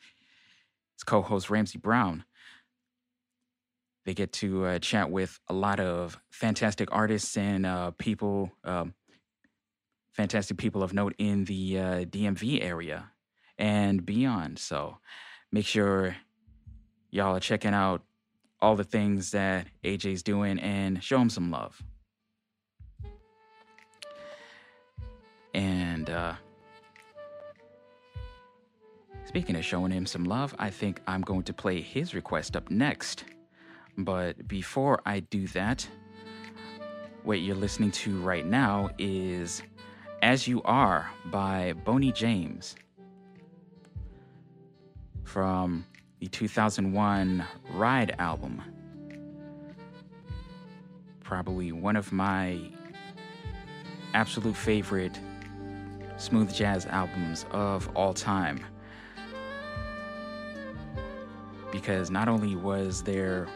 his 0.95 1.03
co 1.03 1.21
host 1.21 1.49
Ramsey 1.49 1.77
Brown. 1.77 2.25
They 4.09 4.15
get 4.15 4.33
to 4.33 4.65
uh, 4.65 4.79
chat 4.79 5.11
with 5.11 5.39
a 5.49 5.53
lot 5.53 5.79
of 5.79 6.19
fantastic 6.31 6.89
artists 6.91 7.37
and 7.37 7.63
uh, 7.63 7.91
people, 7.91 8.51
um, 8.63 8.95
fantastic 10.13 10.57
people 10.57 10.81
of 10.81 10.95
note 10.95 11.13
in 11.19 11.45
the 11.45 11.77
uh, 11.77 11.83
DMV 12.05 12.63
area 12.63 13.11
and 13.59 14.03
beyond. 14.03 14.57
So 14.57 14.97
make 15.51 15.67
sure 15.67 16.15
y'all 17.11 17.35
are 17.35 17.39
checking 17.39 17.75
out 17.75 18.01
all 18.59 18.75
the 18.75 18.83
things 18.83 19.29
that 19.29 19.67
AJ's 19.83 20.23
doing 20.23 20.57
and 20.57 21.03
show 21.03 21.19
him 21.19 21.29
some 21.29 21.51
love. 21.51 21.79
And 25.53 26.09
uh, 26.09 26.33
speaking 29.25 29.55
of 29.55 29.63
showing 29.63 29.91
him 29.91 30.07
some 30.07 30.23
love, 30.23 30.55
I 30.57 30.71
think 30.71 30.99
I'm 31.05 31.21
going 31.21 31.43
to 31.43 31.53
play 31.53 31.79
his 31.79 32.15
request 32.15 32.55
up 32.55 32.71
next. 32.71 33.23
But 33.99 34.47
before 34.47 35.01
I 35.05 35.19
do 35.19 35.45
that, 35.47 35.85
what 37.23 37.41
you're 37.41 37.55
listening 37.55 37.91
to 37.91 38.17
right 38.21 38.45
now 38.45 38.91
is 38.97 39.61
As 40.21 40.47
You 40.47 40.61
Are 40.63 41.11
by 41.25 41.73
Boney 41.83 42.13
James 42.13 42.77
from 45.25 45.85
the 46.21 46.27
2001 46.27 47.45
Ride 47.73 48.15
album. 48.19 48.63
Probably 51.21 51.73
one 51.73 51.97
of 51.97 52.13
my 52.13 52.57
absolute 54.13 54.55
favorite 54.55 55.19
smooth 56.15 56.53
jazz 56.53 56.85
albums 56.85 57.45
of 57.51 57.89
all 57.95 58.13
time. 58.13 58.63
Because 61.73 62.09
not 62.09 62.29
only 62.29 62.55
was 62.55 63.03
there 63.03 63.49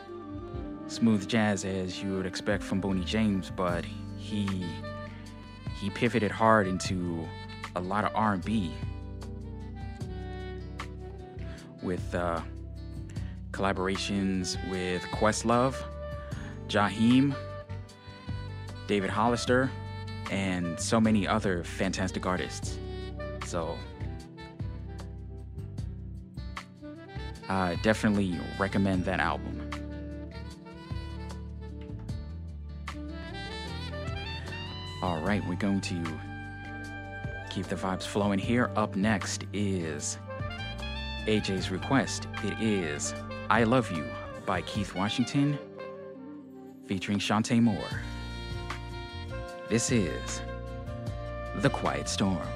smooth 0.88 1.28
jazz 1.28 1.66
as 1.66 2.02
you 2.02 2.16
would 2.16 2.26
expect 2.26 2.64
from 2.64 2.80
Boney 2.80 3.04
James, 3.04 3.52
but 3.56 3.86
he 4.18 4.66
he 5.80 5.90
pivoted 5.90 6.32
hard 6.32 6.68
into 6.68 7.28
a 7.76 7.82
lot 7.82 8.06
of 8.06 8.12
R&B 8.16 8.72
with 11.82 12.16
uh, 12.16 12.42
collaborations 13.52 14.58
with 14.72 15.02
Questlove, 15.04 15.76
Jaheim, 16.68 17.36
David 18.88 19.10
Hollister, 19.10 19.70
and 20.32 20.80
so 20.80 21.00
many 21.00 21.28
other 21.28 21.64
fantastic 21.64 22.26
artists. 22.26 22.78
So, 23.46 23.78
I 27.50 27.76
definitely 27.84 28.40
recommend 28.58 29.06
that 29.06 29.20
album. 29.20 29.63
All 35.04 35.20
right, 35.20 35.46
we're 35.46 35.56
going 35.56 35.82
to 35.82 36.02
keep 37.50 37.68
the 37.68 37.76
vibes 37.76 38.04
flowing 38.04 38.40
here. 38.40 38.72
Up 38.78 38.96
next 38.96 39.44
is 39.52 40.18
AJ's 41.26 41.70
request. 41.70 42.30
It 42.46 42.58
is 42.62 43.14
I 43.50 43.66
Love 43.66 43.92
You 43.92 44.06
by 44.46 44.62
Keith 44.62 44.96
Washington 44.96 45.60
featuring 46.88 47.20
Chanté 47.20 47.62
Moore. 47.62 48.00
This 49.68 49.92
is 49.92 50.42
The 51.58 51.70
Quiet 51.70 52.08
Storm. 52.08 52.48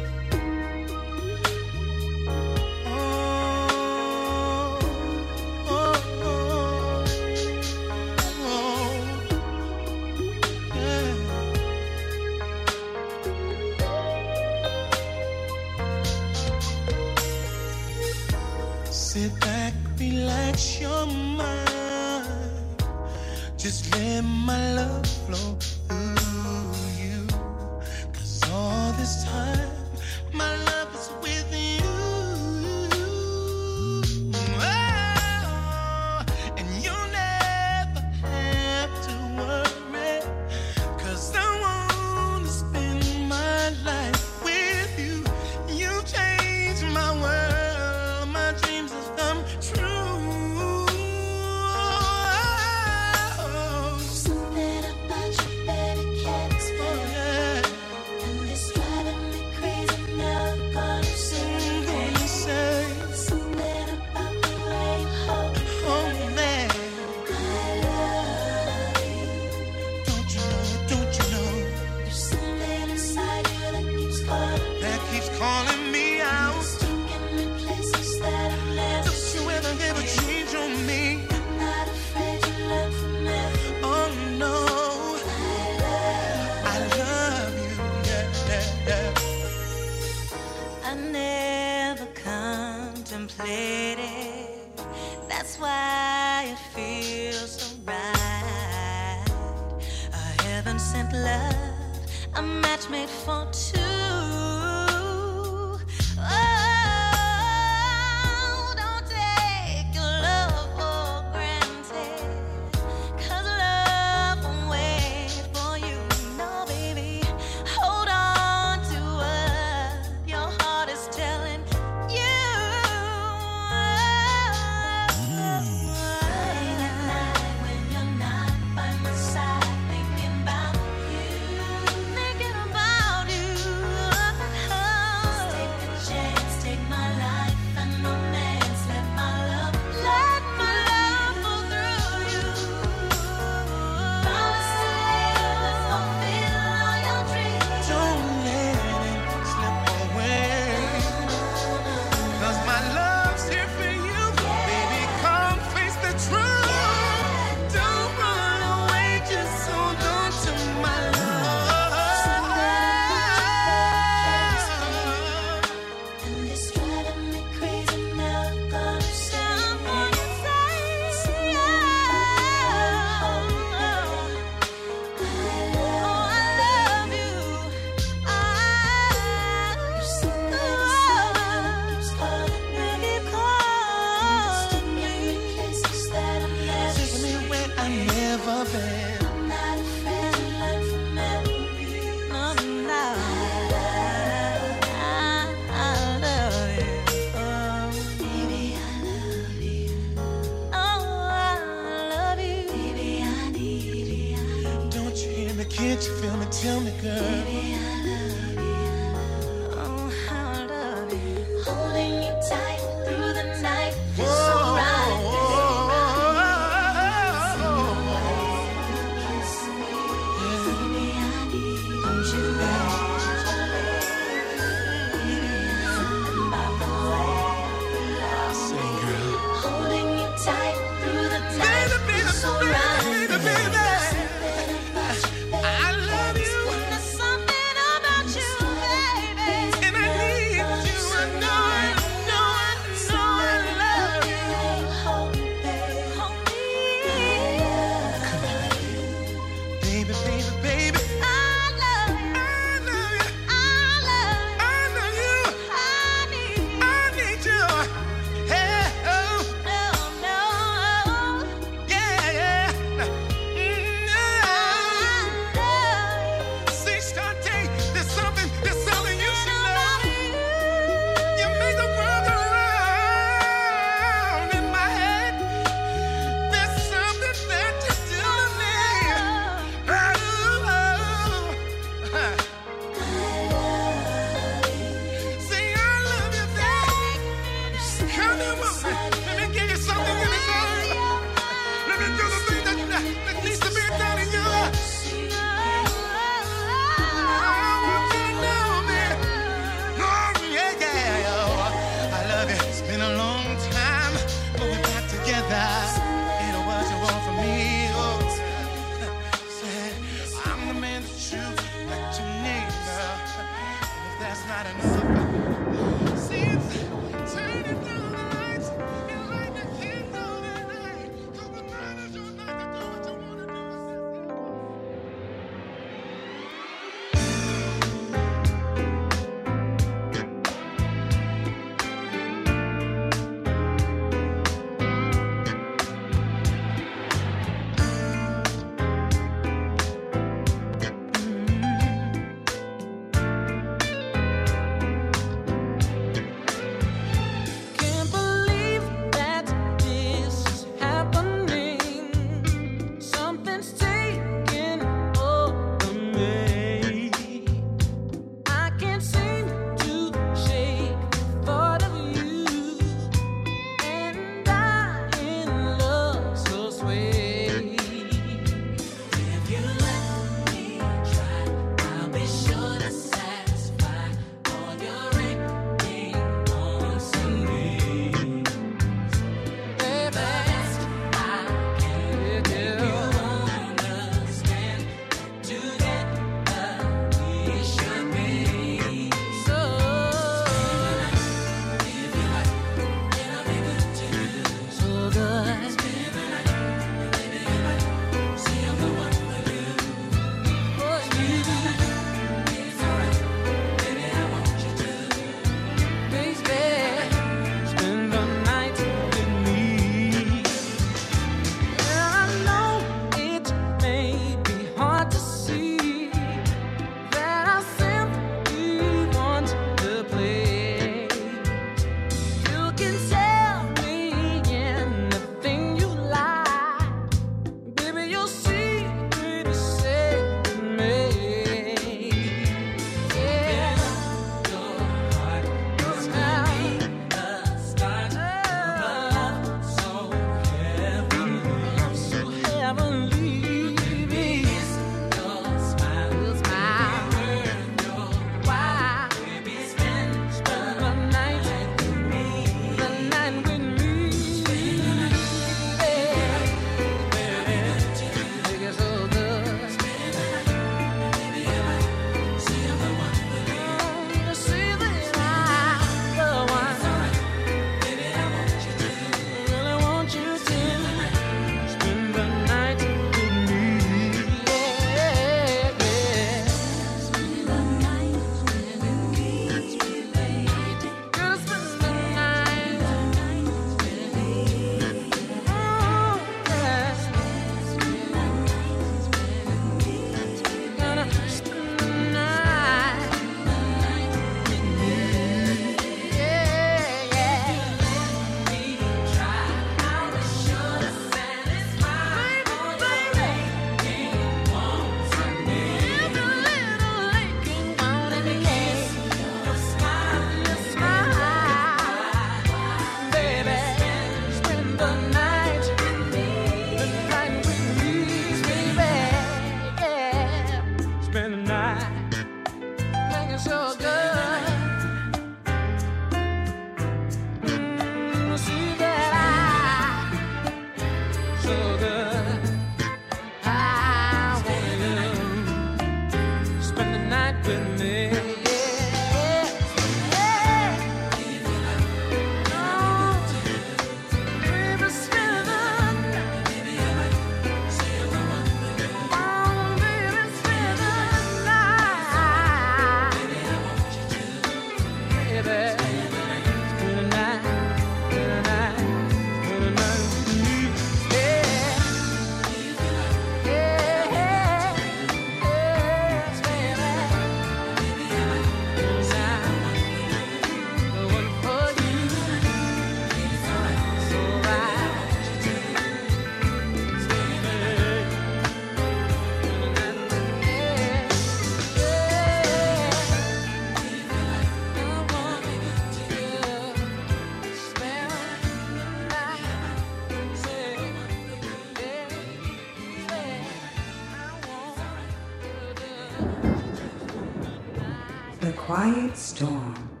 storm. 599.41 600.00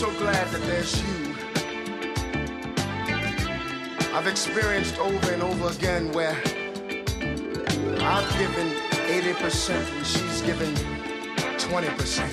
so 0.00 0.10
glad 0.12 0.48
that 0.48 0.62
there's 0.62 1.02
you. 1.02 1.34
I've 4.14 4.26
experienced 4.26 4.98
over 4.98 5.30
and 5.30 5.42
over 5.42 5.68
again 5.68 6.10
where 6.12 6.34
I've 8.00 8.38
given 8.38 8.72
80% 9.12 9.96
and 9.98 10.06
she's 10.06 10.40
given 10.40 10.74
20%. 11.58 12.32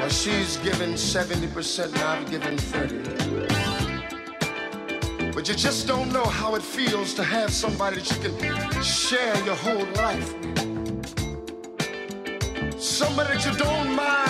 Or 0.00 0.08
she's 0.08 0.56
given 0.56 0.94
70% 0.94 1.84
and 1.84 1.98
I've 1.98 2.30
given 2.30 2.56
30. 2.56 5.32
But 5.32 5.48
you 5.48 5.54
just 5.54 5.86
don't 5.86 6.10
know 6.10 6.24
how 6.24 6.54
it 6.54 6.62
feels 6.62 7.12
to 7.12 7.22
have 7.22 7.52
somebody 7.52 8.00
that 8.00 8.10
you 8.10 8.16
can 8.30 8.82
share 8.82 9.36
your 9.44 9.56
whole 9.56 9.84
life. 9.96 10.34
Somebody 12.80 13.34
that 13.34 13.44
you 13.44 13.52
don't 13.58 13.94
mind 13.94 14.27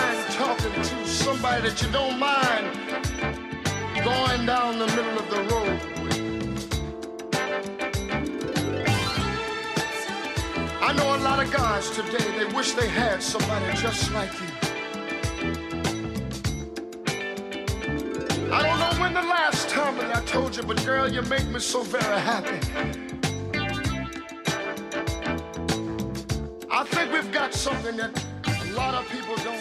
talking 0.59 0.81
to, 0.81 1.07
somebody 1.07 1.69
that 1.69 1.81
you 1.81 1.89
don't 1.91 2.19
mind 2.19 2.65
going 4.03 4.45
down 4.45 4.79
the 4.79 4.87
middle 4.87 5.19
of 5.19 5.29
the 5.29 5.41
road. 5.51 5.79
I 10.81 10.93
know 10.93 11.15
a 11.15 11.19
lot 11.19 11.43
of 11.43 11.51
guys 11.51 11.89
today, 11.91 12.25
they 12.37 12.45
wish 12.53 12.73
they 12.73 12.87
had 12.87 13.21
somebody 13.21 13.75
just 13.77 14.11
like 14.11 14.31
you. 14.33 14.47
I 18.51 18.63
don't 18.63 18.79
know 18.79 19.01
when 19.01 19.13
the 19.13 19.21
last 19.21 19.69
time 19.69 19.97
that 19.97 20.15
I 20.15 20.21
told 20.25 20.55
you, 20.57 20.63
but 20.63 20.83
girl, 20.85 21.07
you 21.07 21.21
make 21.23 21.47
me 21.47 21.59
so 21.59 21.83
very 21.83 22.19
happy. 22.19 22.59
I 26.71 26.83
think 26.85 27.13
we've 27.13 27.31
got 27.31 27.53
something 27.53 27.97
that 27.97 28.25
a 28.47 28.71
lot 28.71 28.93
of 28.93 29.07
people 29.09 29.35
don't 29.37 29.58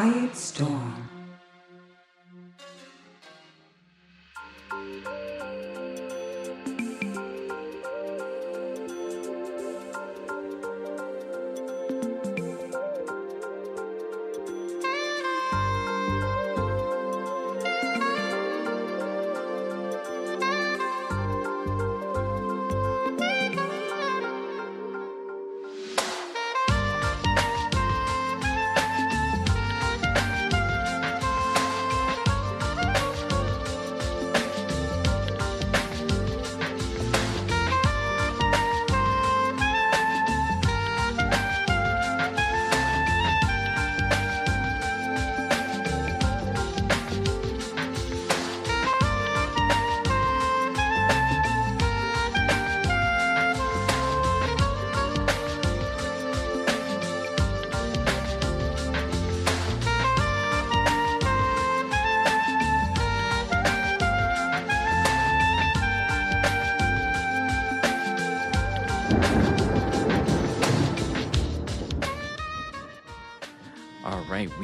Quiet 0.00 0.29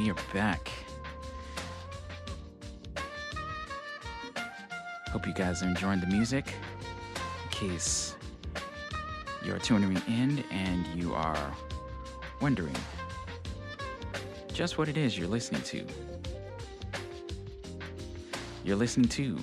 Are 0.09 0.15
back. 0.33 0.71
Hope 5.11 5.27
you 5.27 5.35
guys 5.35 5.65
are 5.65 5.67
enjoying 5.67 5.99
the 5.99 6.07
music. 6.07 6.55
In 7.17 7.51
case 7.51 8.15
you're 9.45 9.59
tuning 9.59 10.01
in 10.07 10.45
and 10.53 10.87
you 10.95 11.13
are 11.13 11.53
wondering 12.41 12.77
just 14.53 14.79
what 14.79 14.89
it 14.89 14.97
is 14.97 15.19
you're 15.19 15.27
listening 15.27 15.63
to, 15.63 15.85
you're 18.65 18.77
listening 18.77 19.09
to 19.09 19.37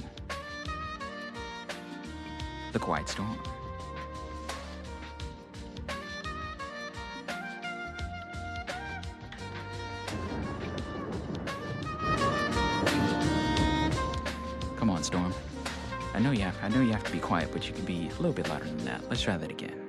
The 2.71 2.79
Quiet 2.79 3.09
Storm. 3.09 3.37
Know 16.73 16.81
you 16.81 16.85
have 16.85 16.85
I 16.85 16.85
know 16.85 16.85
you 16.85 16.93
have 16.93 17.03
to 17.03 17.11
be 17.11 17.19
quiet, 17.19 17.49
but 17.51 17.67
you 17.67 17.73
can 17.73 17.85
be 17.85 18.07
a 18.07 18.15
little 18.21 18.33
bit 18.33 18.49
louder 18.49 18.65
than 18.65 18.85
that. 18.85 19.03
Let's 19.09 19.21
try 19.21 19.37
that 19.37 19.51
again. 19.51 19.79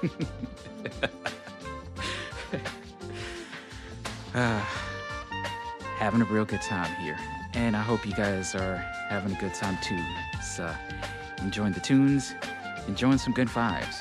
Ah, 4.34 4.60
having 5.98 6.20
a 6.20 6.24
real 6.26 6.44
good 6.44 6.62
time 6.62 6.94
here. 7.02 7.18
And 7.54 7.74
I 7.74 7.82
hope 7.82 8.06
you 8.06 8.12
guys 8.12 8.54
are 8.54 8.76
having 9.08 9.34
a 9.34 9.40
good 9.40 9.52
time 9.52 9.76
too. 9.82 9.98
So 10.44 10.72
enjoying 11.38 11.72
the 11.72 11.80
tunes, 11.80 12.34
enjoying 12.86 13.18
some 13.18 13.32
good 13.32 13.48
vibes 13.48 13.96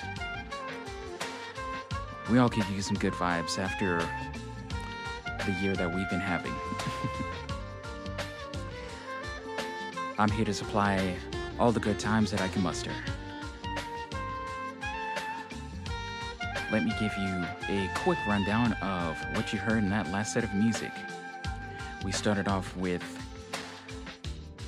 we 2.30 2.40
all 2.40 2.50
could 2.50 2.68
use 2.68 2.86
some 2.86 2.98
good 2.98 3.14
vibes 3.14 3.58
after 3.58 4.00
the 5.46 5.52
year 5.62 5.76
that 5.76 5.94
we've 5.94 6.10
been 6.10 6.20
having. 6.20 6.54
I'm 10.20 10.30
here 10.30 10.46
to 10.46 10.54
supply 10.54 11.16
all 11.60 11.72
the 11.72 11.80
good 11.80 12.00
times 12.00 12.32
that 12.32 12.42
I 12.42 12.48
can 12.50 12.64
muster. 12.64 12.92
Let 16.70 16.84
me 16.84 16.92
give 17.00 17.14
you 17.18 17.46
a 17.70 17.90
quick 17.96 18.18
rundown 18.28 18.74
of 18.82 19.18
what 19.36 19.54
you 19.54 19.60
heard 19.60 19.78
in 19.84 19.90
that 19.92 20.12
last 20.12 20.34
set 20.34 20.44
of 20.44 20.54
music. 20.54 20.92
We 22.04 22.12
started 22.12 22.50
off 22.50 22.76
with 22.76 23.04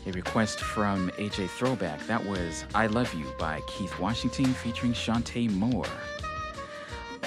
a 0.05 0.11
request 0.13 0.61
from 0.61 1.09
AJ 1.17 1.49
Throwback. 1.49 2.05
That 2.07 2.25
was 2.25 2.63
I 2.73 2.87
Love 2.87 3.13
You 3.13 3.25
by 3.37 3.59
Keith 3.67 3.99
Washington 3.99 4.53
featuring 4.53 4.93
Chanté 4.93 5.51
Moore. 5.51 5.85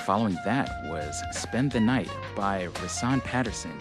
Following 0.06 0.36
that 0.44 0.68
was 0.86 1.22
Spend 1.30 1.70
the 1.70 1.78
Night 1.78 2.10
by 2.34 2.66
Rahsaan 2.66 3.22
Patterson. 3.22 3.78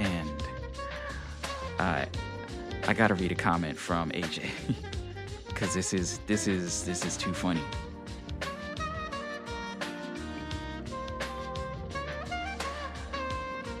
And 0.00 0.42
I 1.78 2.06
I 2.88 2.94
gotta 2.94 3.12
read 3.12 3.30
a 3.30 3.34
comment 3.34 3.76
from 3.76 4.10
AJ. 4.12 4.48
Cause 5.54 5.74
this 5.74 5.92
is 5.92 6.20
this 6.26 6.48
is 6.48 6.86
this 6.86 7.04
is 7.04 7.18
too 7.18 7.34
funny. 7.34 7.60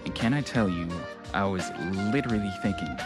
And 0.04 0.14
can 0.14 0.34
I 0.34 0.42
tell 0.42 0.68
you, 0.68 0.86
I 1.32 1.46
was 1.46 1.70
literally 2.12 2.52
thinking, 2.62 2.98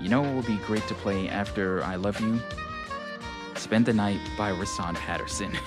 you 0.00 0.08
know 0.08 0.20
what 0.20 0.34
would 0.34 0.46
be 0.46 0.56
great 0.66 0.86
to 0.88 0.94
play 0.94 1.28
after 1.28 1.84
I 1.84 1.94
Love 1.94 2.20
You? 2.20 2.40
Spend 3.60 3.84
the 3.84 3.92
Night 3.92 4.18
by 4.38 4.52
Rahsaan 4.52 4.94
Patterson. 4.94 5.52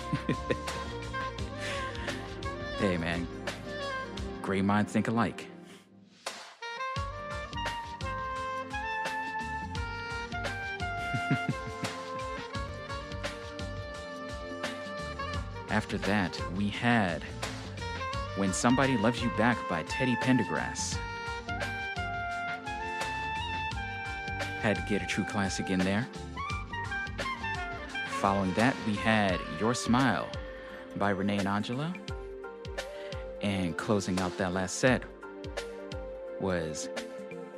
hey 2.80 2.98
man, 2.98 3.28
great 4.42 4.66
minds 4.66 4.92
think 4.92 5.08
alike. 5.08 5.46
After 15.70 16.00
that, 16.00 16.42
we 16.58 16.70
had 16.70 17.24
When 18.38 18.54
Somebody 18.54 18.98
Loves 18.98 19.22
You 19.22 19.30
Back 19.38 19.60
by 19.70 19.84
Teddy 19.84 20.16
Pendergrass. 20.16 20.98
Had 24.64 24.78
to 24.78 24.86
get 24.90 25.04
a 25.04 25.06
true 25.06 25.26
classic 25.26 25.70
in 25.70 25.78
there. 25.78 26.08
Following 28.24 28.54
that, 28.54 28.74
we 28.88 28.94
had 28.94 29.38
Your 29.60 29.74
Smile 29.74 30.30
by 30.96 31.10
Rene 31.10 31.40
and 31.40 31.48
Angela. 31.48 31.94
And 33.42 33.76
closing 33.76 34.18
out 34.22 34.38
that 34.38 34.54
last 34.54 34.76
set 34.78 35.04
was 36.40 36.88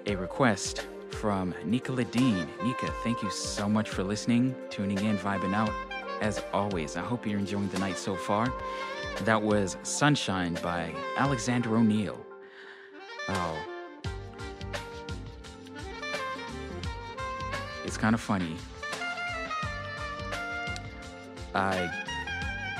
a 0.07 0.15
request 0.15 0.87
from 1.11 1.53
Nicola 1.63 2.03
Dean. 2.05 2.47
Nika, 2.63 2.91
thank 3.03 3.21
you 3.21 3.29
so 3.29 3.69
much 3.69 3.89
for 3.89 4.03
listening, 4.03 4.55
tuning 4.71 4.97
in, 5.05 5.19
vibing 5.19 5.53
out. 5.53 5.69
As 6.19 6.41
always, 6.51 6.97
I 6.97 7.01
hope 7.01 7.27
you're 7.27 7.37
enjoying 7.37 7.69
the 7.69 7.77
night 7.77 7.99
so 7.99 8.15
far. 8.15 8.51
That 9.21 9.39
was 9.39 9.77
Sunshine 9.83 10.55
by 10.63 10.95
Alexander 11.15 11.77
O'Neal. 11.77 12.25
Oh. 13.29 13.55
It's 17.83 17.97
kind 17.97 18.15
of 18.15 18.19
funny. 18.19 18.57
I 21.55 21.89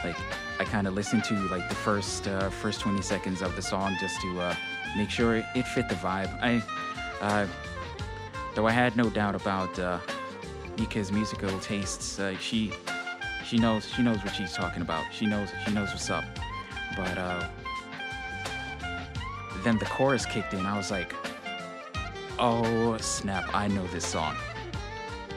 like 0.04 0.18
I 0.60 0.66
kind 0.66 0.88
of 0.88 0.94
listened 0.94 1.24
to 1.26 1.34
like 1.48 1.68
the 1.70 1.76
first 1.76 2.28
uh, 2.28 2.50
first 2.50 2.82
20 2.82 3.02
seconds 3.02 3.42
of 3.42 3.56
the 3.56 3.62
song 3.62 3.96
just 4.00 4.22
to 4.22 4.40
uh, 4.40 4.56
make 4.96 5.10
sure 5.10 5.38
it, 5.38 5.46
it 5.56 5.68
fit 5.68 5.90
the 5.90 5.96
vibe. 5.96 6.30
I 6.42 6.62
uh, 7.22 7.48
though 8.54 8.68
I 8.68 8.72
had 8.72 8.96
no 8.96 9.10
doubt 9.10 9.36
about 9.36 9.78
uh, 9.80 10.00
Nika's 10.78 11.12
musical 11.12 11.58
tastes. 11.60 12.20
Uh, 12.20 12.38
she 12.38 12.74
she 13.46 13.58
knows 13.58 13.88
she 13.88 14.02
knows 14.02 14.24
what 14.24 14.36
she's 14.36 14.54
talking 14.54 14.82
about. 14.82 15.06
She 15.14 15.26
knows 15.26 15.50
she 15.66 15.72
knows 15.72 15.90
what's 15.90 16.10
up. 16.10 16.26
But 16.98 17.18
uh, 17.18 17.48
then 19.64 19.78
the 19.78 19.86
chorus 19.86 20.26
kicked 20.26 20.54
in. 20.54 20.66
I 20.66 20.78
was 20.78 20.92
like, 20.92 21.14
oh 22.40 22.98
snap! 22.98 23.50
I 23.54 23.68
know 23.68 23.88
this 23.88 24.06
song. 24.06 24.36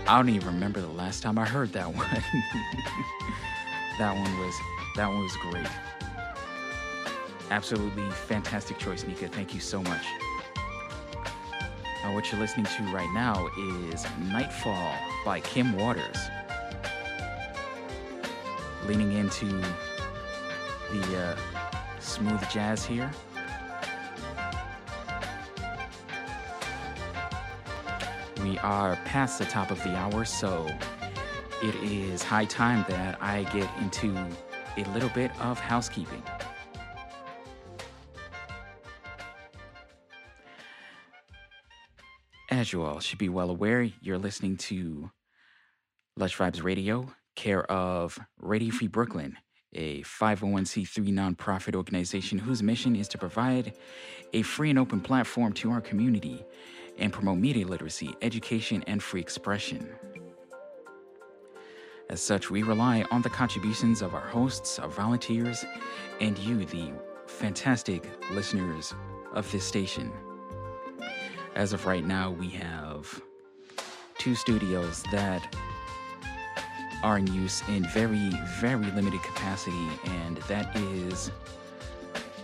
I 0.08 0.16
don't 0.16 0.30
even 0.30 0.54
remember 0.54 0.80
the 0.80 0.86
last 0.86 1.22
time 1.22 1.38
I 1.38 1.44
heard 1.44 1.70
that 1.74 1.86
one. 1.94 2.08
that 3.98 4.16
one 4.16 4.38
was 4.38 4.54
That 4.96 5.06
one 5.06 5.22
was 5.22 5.36
great. 5.36 5.66
Absolutely 7.50 8.10
fantastic 8.10 8.78
choice, 8.78 9.06
Nika. 9.06 9.28
Thank 9.28 9.52
you 9.52 9.60
so 9.60 9.82
much. 9.82 10.06
Uh, 11.26 12.12
what 12.12 12.32
you're 12.32 12.40
listening 12.40 12.64
to 12.64 12.82
right 12.84 13.12
now 13.12 13.50
is 13.92 14.06
Nightfall 14.32 14.94
by 15.26 15.40
Kim 15.40 15.76
Waters. 15.76 16.16
Leaning 18.86 19.12
into 19.12 19.44
the 20.90 21.18
uh, 21.18 21.36
smooth 22.00 22.40
jazz 22.48 22.82
here. 22.82 23.10
We 28.48 28.56
are 28.60 28.96
past 29.04 29.38
the 29.38 29.44
top 29.44 29.70
of 29.70 29.82
the 29.82 29.94
hour, 29.94 30.24
so 30.24 30.66
it 31.62 31.74
is 31.82 32.22
high 32.22 32.46
time 32.46 32.82
that 32.88 33.22
I 33.22 33.42
get 33.42 33.68
into 33.78 34.16
a 34.78 34.84
little 34.94 35.10
bit 35.10 35.38
of 35.38 35.60
housekeeping. 35.60 36.22
As 42.50 42.72
you 42.72 42.82
all 42.84 43.00
should 43.00 43.18
be 43.18 43.28
well 43.28 43.50
aware, 43.50 43.82
you're 44.00 44.16
listening 44.16 44.56
to 44.56 45.10
Lush 46.16 46.38
Vibes 46.38 46.62
Radio, 46.62 47.12
care 47.36 47.70
of 47.70 48.18
Radio 48.40 48.72
Free 48.72 48.88
Brooklyn, 48.88 49.36
a 49.74 50.00
501c3 50.04 51.12
nonprofit 51.12 51.74
organization 51.74 52.38
whose 52.38 52.62
mission 52.62 52.96
is 52.96 53.08
to 53.08 53.18
provide 53.18 53.74
a 54.32 54.40
free 54.40 54.70
and 54.70 54.78
open 54.78 55.02
platform 55.02 55.52
to 55.52 55.70
our 55.70 55.82
community 55.82 56.46
and 56.98 57.12
promote 57.12 57.38
media 57.38 57.66
literacy, 57.66 58.14
education, 58.22 58.82
and 58.86 59.02
free 59.02 59.20
expression. 59.20 59.88
As 62.10 62.20
such, 62.20 62.50
we 62.50 62.62
rely 62.62 63.04
on 63.10 63.22
the 63.22 63.30
contributions 63.30 64.00
of 64.02 64.14
our 64.14 64.28
hosts, 64.28 64.78
our 64.78 64.88
volunteers, 64.88 65.64
and 66.20 66.38
you, 66.38 66.64
the 66.64 66.90
fantastic 67.26 68.08
listeners 68.32 68.94
of 69.34 69.50
this 69.52 69.64
station. 69.64 70.10
As 71.54 71.72
of 71.72 71.86
right 71.86 72.04
now, 72.04 72.30
we 72.30 72.48
have 72.50 73.20
two 74.16 74.34
studios 74.34 75.02
that 75.12 75.54
are 77.02 77.18
in 77.18 77.26
use 77.32 77.62
in 77.68 77.86
very, 77.88 78.30
very 78.58 78.90
limited 78.92 79.22
capacity, 79.22 79.88
and 80.04 80.38
that 80.48 80.74
is 80.76 81.30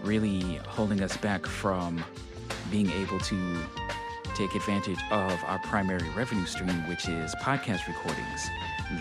really 0.03 0.57
holding 0.69 1.01
us 1.01 1.17
back 1.17 1.47
from 1.47 2.05
being 2.71 2.91
able 2.91 3.19
to 3.21 3.65
take 4.35 4.55
advantage 4.55 4.98
of 5.11 5.43
our 5.44 5.59
primary 5.61 6.09
revenue 6.11 6.47
stream, 6.47 6.86
which 6.89 7.09
is 7.09 7.35
podcast 7.36 7.86
recordings. 7.86 8.51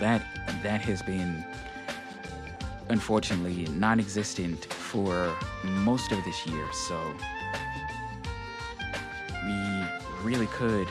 That 0.00 0.22
that 0.62 0.80
has 0.82 1.02
been 1.02 1.44
unfortunately 2.88 3.66
non-existent 3.72 4.64
for 4.66 5.34
most 5.64 6.12
of 6.12 6.22
this 6.24 6.46
year. 6.46 6.66
So 6.72 7.14
we 9.44 9.84
really 10.22 10.46
could 10.48 10.88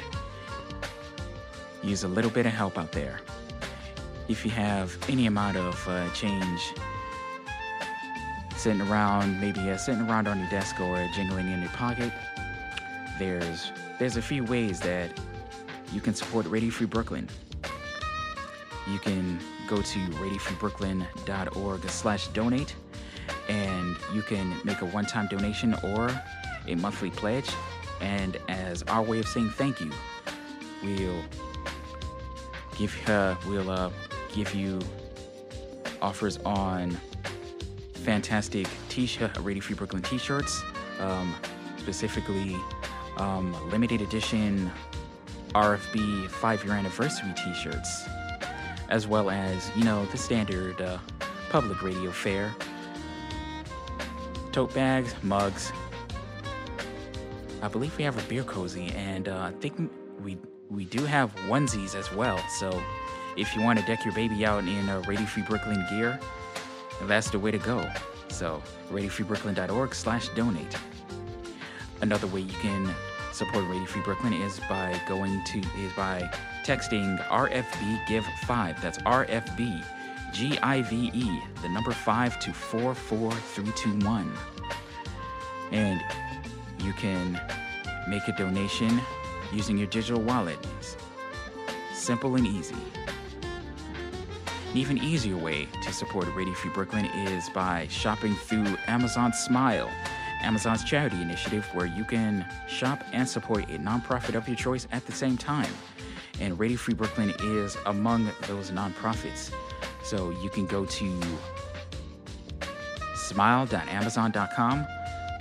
use 1.83 2.03
a 2.03 2.07
little 2.07 2.31
bit 2.31 2.45
of 2.45 2.53
help 2.53 2.77
out 2.77 2.91
there. 2.91 3.21
If 4.27 4.45
you 4.45 4.51
have 4.51 4.97
any 5.09 5.25
amount 5.25 5.57
of 5.57 5.87
uh, 5.87 6.09
change 6.11 6.73
sitting 8.55 8.81
around, 8.81 9.41
maybe 9.41 9.69
uh, 9.69 9.77
sitting 9.77 10.01
around 10.01 10.27
on 10.27 10.39
your 10.39 10.49
desk 10.49 10.79
or 10.79 11.07
jingling 11.13 11.51
in 11.51 11.61
your 11.61 11.71
pocket, 11.71 12.13
there's 13.19 13.71
there's 13.99 14.17
a 14.17 14.21
few 14.21 14.43
ways 14.45 14.79
that 14.81 15.19
you 15.91 16.01
can 16.01 16.13
support 16.13 16.45
Radio 16.47 16.71
Free 16.71 16.87
Brooklyn. 16.87 17.29
You 18.91 18.99
can 18.99 19.39
go 19.67 19.77
to 19.77 19.99
radiofreebrooklyn.org 19.99 21.89
slash 21.89 22.27
donate 22.29 22.75
and 23.47 23.95
you 24.13 24.21
can 24.21 24.53
make 24.63 24.81
a 24.81 24.85
one-time 24.85 25.27
donation 25.27 25.75
or 25.83 26.11
a 26.67 26.75
monthly 26.75 27.11
pledge. 27.11 27.49
And 28.01 28.37
as 28.49 28.83
our 28.83 29.01
way 29.01 29.19
of 29.19 29.27
saying 29.27 29.51
thank 29.51 29.79
you, 29.79 29.91
we'll 30.83 31.23
give 32.77 33.09
uh, 33.09 33.35
we'll 33.47 33.69
uh, 33.69 33.89
give 34.33 34.53
you 34.53 34.79
offers 36.01 36.37
on 36.39 36.97
fantastic 37.93 38.67
t-shirt 38.89 39.37
Radio 39.39 39.61
Free 39.61 39.75
Brooklyn 39.75 40.01
t-shirts, 40.01 40.61
um, 40.99 41.33
specifically 41.77 42.57
um, 43.17 43.55
limited 43.69 44.01
edition 44.01 44.71
RFB 45.55 46.27
five 46.27 46.63
year 46.63 46.73
anniversary 46.73 47.33
t 47.35 47.53
shirts, 47.53 48.05
as 48.89 49.07
well 49.07 49.29
as, 49.29 49.71
you 49.75 49.83
know, 49.83 50.05
the 50.07 50.17
standard 50.17 50.81
uh, 50.81 50.97
public 51.49 51.81
radio 51.81 52.11
fare 52.11 52.53
tote 54.53 54.73
bags, 54.73 55.13
mugs. 55.23 55.73
I 57.61 57.67
believe 57.67 57.97
we 57.97 58.03
have 58.03 58.17
a 58.17 58.29
beer 58.29 58.43
cozy, 58.43 58.87
and 58.95 59.27
uh, 59.27 59.39
I 59.39 59.51
think 59.59 59.91
we 60.21 60.37
we 60.69 60.85
do 60.85 61.03
have 61.05 61.35
onesies 61.47 61.95
as 61.95 62.11
well. 62.13 62.37
So 62.59 62.81
if 63.35 63.55
you 63.55 63.61
want 63.61 63.79
to 63.79 63.85
deck 63.85 64.05
your 64.05 64.13
baby 64.13 64.45
out 64.45 64.63
in 64.63 64.89
a 64.89 65.01
Radio 65.01 65.25
Free 65.25 65.43
Brooklyn 65.43 65.85
gear, 65.89 66.19
that's 67.03 67.29
the 67.29 67.39
way 67.39 67.51
to 67.51 67.57
go. 67.57 67.89
So 68.29 68.61
radiofreebrooklyn.org 68.91 69.93
slash 69.93 70.29
donate. 70.29 70.77
Another 72.03 72.27
way 72.27 72.41
you 72.41 72.57
can 72.59 72.93
support 73.31 73.63
Radio 73.69 73.85
Free 73.85 74.01
Brooklyn 74.01 74.33
is 74.33 74.59
by 74.67 74.99
going 75.07 75.41
to 75.45 75.59
is 75.59 75.93
by 75.93 76.29
texting 76.65 77.17
RFB 77.29 78.07
Give 78.09 78.25
Five. 78.45 78.81
That's 78.81 78.97
RFB 78.99 79.85
G 80.33 80.59
I 80.61 80.81
V 80.81 81.11
E, 81.13 81.39
the 81.61 81.69
number 81.69 81.93
five 81.93 82.37
to 82.41 82.51
four 82.51 82.93
four 82.93 83.31
three 83.31 83.71
two 83.77 83.97
one, 83.99 84.29
and 85.71 86.03
you 86.83 86.91
can 86.91 87.39
make 88.09 88.27
a 88.27 88.33
donation 88.33 88.99
using 89.53 89.77
your 89.77 89.87
digital 89.87 90.21
wallet. 90.21 90.57
It's 90.79 90.97
simple 91.93 92.35
and 92.35 92.45
easy. 92.45 92.75
An 94.71 94.75
even 94.77 94.97
easier 94.97 95.37
way 95.37 95.69
to 95.83 95.93
support 95.93 96.27
Radio 96.35 96.53
Free 96.53 96.71
Brooklyn 96.71 97.05
is 97.05 97.47
by 97.51 97.87
shopping 97.87 98.35
through 98.35 98.75
Amazon 98.87 99.31
Smile. 99.31 99.89
Amazon's 100.43 100.83
charity 100.83 101.21
initiative 101.21 101.65
where 101.73 101.85
you 101.85 102.03
can 102.03 102.45
shop 102.67 103.03
and 103.13 103.27
support 103.27 103.63
a 103.69 103.77
nonprofit 103.77 104.35
of 104.35 104.47
your 104.47 104.57
choice 104.57 104.87
at 104.91 105.05
the 105.05 105.11
same 105.11 105.37
time. 105.37 105.71
And 106.39 106.59
Radio 106.59 106.77
Free 106.77 106.93
Brooklyn 106.93 107.33
is 107.41 107.77
among 107.85 108.29
those 108.47 108.71
nonprofits. 108.71 109.53
So 110.03 110.31
you 110.41 110.49
can 110.49 110.67
go 110.67 110.85
to 110.85 111.21
smile.amazon.com, 113.15 114.87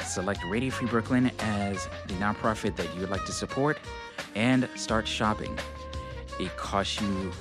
select 0.04 0.40
Radio 0.44 0.70
Free 0.70 0.88
Brooklyn 0.88 1.30
as 1.40 1.88
the 2.06 2.14
nonprofit 2.14 2.76
that 2.76 2.94
you 2.94 3.00
would 3.00 3.10
like 3.10 3.24
to 3.26 3.32
support, 3.32 3.78
and 4.34 4.68
start 4.76 5.06
shopping. 5.08 5.58
It 6.38 6.56
costs 6.56 7.00
you 7.00 7.32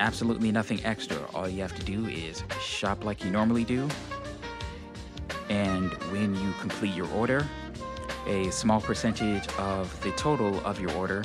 absolutely 0.00 0.52
nothing 0.52 0.84
extra. 0.84 1.16
All 1.34 1.48
you 1.48 1.62
have 1.62 1.74
to 1.76 1.84
do 1.84 2.06
is 2.06 2.44
shop 2.60 3.04
like 3.04 3.24
you 3.24 3.30
normally 3.30 3.64
do 3.64 3.88
and 5.48 5.92
when 6.12 6.34
you 6.34 6.52
complete 6.60 6.94
your 6.94 7.10
order, 7.12 7.46
a 8.26 8.50
small 8.50 8.80
percentage 8.80 9.46
of 9.58 10.00
the 10.02 10.10
total 10.12 10.64
of 10.66 10.80
your 10.80 10.92
order 10.92 11.24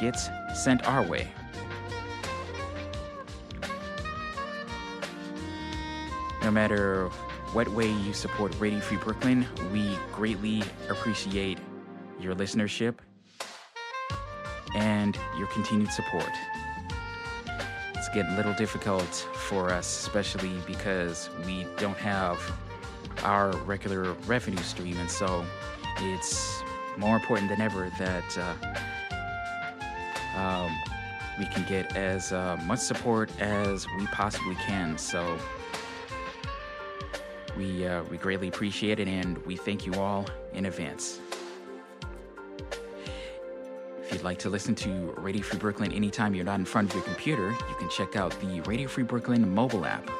gets 0.00 0.28
sent 0.54 0.86
our 0.86 1.02
way. 1.02 1.28
No 6.42 6.50
matter 6.50 7.08
what 7.52 7.68
way 7.68 7.90
you 7.90 8.12
support 8.12 8.52
Radio 8.58 8.80
Free 8.80 8.96
Brooklyn, 8.96 9.46
we 9.72 9.96
greatly 10.12 10.62
appreciate 10.88 11.58
your 12.20 12.34
listenership 12.34 12.96
and 14.74 15.16
your 15.38 15.46
continued 15.48 15.92
support. 15.92 16.30
Getting 18.14 18.32
a 18.32 18.36
little 18.36 18.52
difficult 18.52 19.26
for 19.34 19.70
us, 19.70 19.86
especially 19.86 20.52
because 20.66 21.30
we 21.46 21.66
don't 21.78 21.96
have 21.96 22.38
our 23.24 23.52
regular 23.64 24.12
revenue 24.26 24.62
stream, 24.62 24.98
and 24.98 25.10
so 25.10 25.42
it's 26.00 26.62
more 26.98 27.16
important 27.16 27.48
than 27.48 27.62
ever 27.62 27.90
that 27.98 28.36
uh, 28.36 28.54
um, 30.38 30.70
we 31.38 31.46
can 31.46 31.66
get 31.66 31.96
as 31.96 32.32
uh, 32.32 32.60
much 32.64 32.80
support 32.80 33.30
as 33.40 33.86
we 33.98 34.06
possibly 34.08 34.56
can. 34.56 34.98
So 34.98 35.38
we 37.56 37.86
uh, 37.86 38.02
we 38.04 38.18
greatly 38.18 38.48
appreciate 38.48 39.00
it, 39.00 39.08
and 39.08 39.38
we 39.46 39.56
thank 39.56 39.86
you 39.86 39.94
all 39.94 40.26
in 40.52 40.66
advance. 40.66 41.21
If 44.12 44.18
you'd 44.18 44.24
like 44.24 44.40
to 44.40 44.50
listen 44.50 44.74
to 44.74 45.14
Radio 45.16 45.40
Free 45.40 45.58
Brooklyn 45.58 45.90
anytime 45.90 46.34
you're 46.34 46.44
not 46.44 46.58
in 46.58 46.66
front 46.66 46.90
of 46.90 46.96
your 46.96 47.04
computer, 47.04 47.48
you 47.48 47.74
can 47.78 47.88
check 47.88 48.14
out 48.14 48.38
the 48.42 48.60
Radio 48.66 48.86
Free 48.86 49.04
Brooklyn 49.04 49.54
mobile 49.54 49.86
app, 49.86 50.10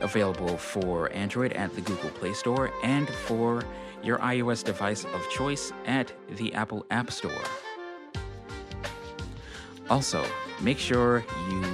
available 0.00 0.56
for 0.56 1.12
Android 1.12 1.52
at 1.54 1.74
the 1.74 1.80
Google 1.80 2.10
Play 2.10 2.32
Store 2.32 2.70
and 2.84 3.08
for 3.08 3.64
your 4.04 4.18
iOS 4.18 4.62
device 4.62 5.04
of 5.04 5.28
choice 5.30 5.72
at 5.86 6.12
the 6.36 6.54
Apple 6.54 6.86
App 6.92 7.10
Store. 7.10 7.42
Also, 9.90 10.24
make 10.60 10.78
sure 10.78 11.24
you 11.50 11.64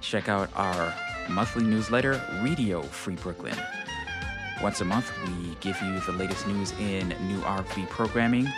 check 0.00 0.30
out 0.30 0.48
our 0.56 0.94
monthly 1.28 1.64
newsletter, 1.64 2.18
Radio 2.40 2.80
Free 2.80 3.16
Brooklyn. 3.16 3.58
Once 4.62 4.80
a 4.80 4.86
month, 4.86 5.12
we 5.26 5.54
give 5.60 5.78
you 5.82 6.00
the 6.00 6.12
latest 6.12 6.46
news 6.46 6.72
in 6.80 7.08
new 7.28 7.40
RFB 7.40 7.90
programming, 7.90 8.48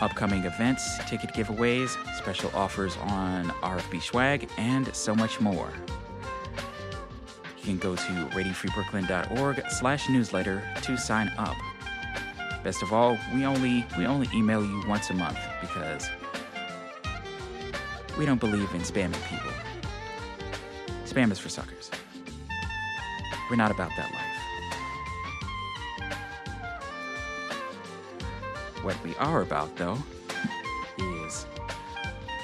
upcoming 0.00 0.44
events, 0.44 0.98
ticket 1.08 1.30
giveaways, 1.30 1.96
special 2.16 2.50
offers 2.54 2.96
on 2.98 3.46
RFB 3.62 4.02
swag, 4.02 4.48
and 4.58 4.94
so 4.94 5.14
much 5.14 5.40
more. 5.40 5.72
You 7.58 7.64
can 7.64 7.78
go 7.78 7.94
to 7.94 8.12
radiofreebrooklyn.org 8.32 9.62
slash 9.70 10.08
newsletter 10.08 10.62
to 10.82 10.96
sign 10.96 11.30
up. 11.36 11.56
Best 12.64 12.82
of 12.82 12.92
all, 12.92 13.18
we 13.34 13.44
only 13.44 13.86
we 13.96 14.06
only 14.06 14.28
email 14.34 14.64
you 14.64 14.82
once 14.86 15.10
a 15.10 15.14
month 15.14 15.38
because 15.60 16.08
we 18.18 18.26
don't 18.26 18.40
believe 18.40 18.72
in 18.74 18.80
spamming 18.82 19.22
people. 19.28 19.50
Spam 21.04 21.32
is 21.32 21.38
for 21.38 21.48
suckers. 21.48 21.90
We're 23.50 23.56
not 23.56 23.70
about 23.70 23.90
that 23.96 24.12
life. 24.12 24.29
What 28.82 28.96
we 29.04 29.14
are 29.16 29.42
about, 29.42 29.76
though, 29.76 29.98
is 30.98 31.46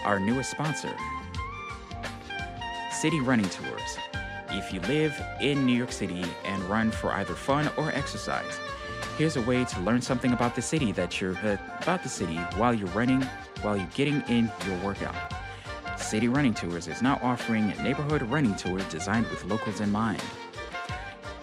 our 0.04 0.20
newest 0.20 0.50
sponsor, 0.50 0.94
City 2.92 3.20
Running 3.20 3.48
Tours. 3.48 3.96
If 4.50 4.70
you 4.70 4.80
live 4.80 5.18
in 5.40 5.64
New 5.64 5.72
York 5.72 5.92
City 5.92 6.22
and 6.44 6.62
run 6.64 6.90
for 6.90 7.10
either 7.12 7.32
fun 7.32 7.70
or 7.78 7.90
exercise, 7.92 8.60
here's 9.16 9.36
a 9.36 9.42
way 9.42 9.64
to 9.64 9.80
learn 9.80 10.02
something 10.02 10.34
about 10.34 10.54
the 10.54 10.60
city 10.60 10.92
that 10.92 11.22
you're 11.22 11.38
uh, 11.38 11.56
about 11.80 12.02
the 12.02 12.08
city 12.10 12.36
while 12.56 12.74
you're 12.74 12.88
running, 12.88 13.22
while 13.62 13.78
you're 13.78 13.88
getting 13.94 14.20
in 14.28 14.52
your 14.66 14.78
workout. 14.84 15.16
City 15.98 16.28
Running 16.28 16.52
Tours 16.52 16.86
is 16.86 17.00
now 17.00 17.18
offering 17.22 17.68
neighborhood 17.82 18.20
running 18.22 18.54
tours 18.56 18.84
designed 18.90 19.26
with 19.28 19.42
locals 19.46 19.80
in 19.80 19.90
mind. 19.90 20.22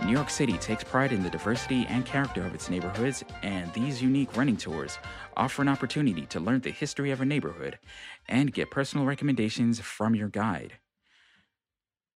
New 0.05 0.11
York 0.11 0.30
City 0.30 0.57
takes 0.57 0.84
pride 0.84 1.13
in 1.13 1.23
the 1.23 1.30
diversity 1.30 1.85
and 1.88 2.05
character 2.05 2.45
of 2.45 2.53
its 2.53 2.69
neighborhoods, 2.69 3.23
and 3.41 3.71
these 3.73 4.01
unique 4.01 4.35
running 4.35 4.57
tours 4.57 4.97
offer 5.38 5.61
an 5.61 5.69
opportunity 5.69 6.25
to 6.25 6.41
learn 6.41 6.59
the 6.59 6.71
history 6.71 7.11
of 7.11 7.21
a 7.21 7.25
neighborhood 7.25 7.80
and 8.27 8.51
get 8.51 8.69
personal 8.69 9.05
recommendations 9.05 9.80
from 9.80 10.13
your 10.13 10.27
guide. 10.27 10.73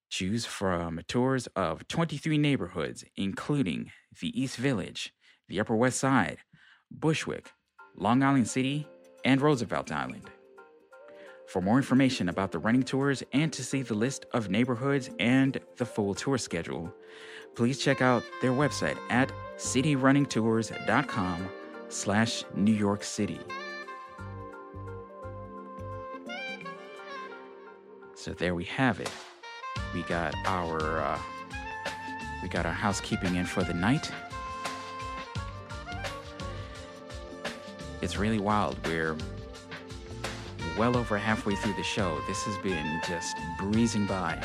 Choose 0.10 0.46
from 0.46 1.00
tours 1.08 1.48
of 1.56 1.88
23 1.88 2.38
neighborhoods, 2.38 3.06
including 3.16 3.92
the 4.20 4.38
East 4.38 4.58
Village, 4.58 5.14
the 5.48 5.60
Upper 5.60 5.76
West 5.76 5.98
Side, 5.98 6.40
Bushwick, 6.92 7.52
Long 7.96 8.22
Island 8.22 8.50
City, 8.50 8.86
and 9.24 9.40
Roosevelt 9.40 9.94
Island. 9.94 10.30
For 11.48 11.62
more 11.62 11.78
information 11.78 12.28
about 12.28 12.52
the 12.52 12.60
running 12.60 12.84
tours 12.84 13.24
and 13.32 13.54
to 13.54 13.64
see 13.64 13.82
the 13.82 13.94
list 13.94 14.26
of 14.34 14.50
neighborhoods 14.50 15.10
and 15.18 15.58
the 15.78 15.86
full 15.86 16.14
tour 16.14 16.38
schedule, 16.38 16.94
please 17.58 17.80
check 17.80 18.04
out 18.04 18.24
their 18.40 18.52
website 18.52 18.98
at 19.10 19.32
cityrunningtours.com 19.58 21.50
slash 21.90 22.44
New 22.54 22.72
York 22.72 23.04
City. 23.04 23.40
So 28.14 28.34
there 28.34 28.54
we 28.54 28.66
have 28.66 29.00
it. 29.00 29.10
We 29.92 30.04
got 30.04 30.36
our 30.46 31.00
uh, 31.00 31.20
we 32.44 32.50
got 32.50 32.68
our 32.68 32.74
housekeeping 32.74 33.36
in 33.36 33.46
for 33.46 33.64
the 33.64 33.74
night. 33.74 34.12
It's 38.02 38.18
really 38.18 38.40
wild. 38.40 38.78
We're 38.86 39.18
well 40.78 40.96
over 40.96 41.18
halfway 41.18 41.56
through 41.56 41.74
the 41.74 41.84
show. 41.84 42.20
This 42.28 42.44
has 42.44 42.58
been 42.60 43.02
just 43.08 43.36
breezing 43.58 44.06
by. 44.06 44.40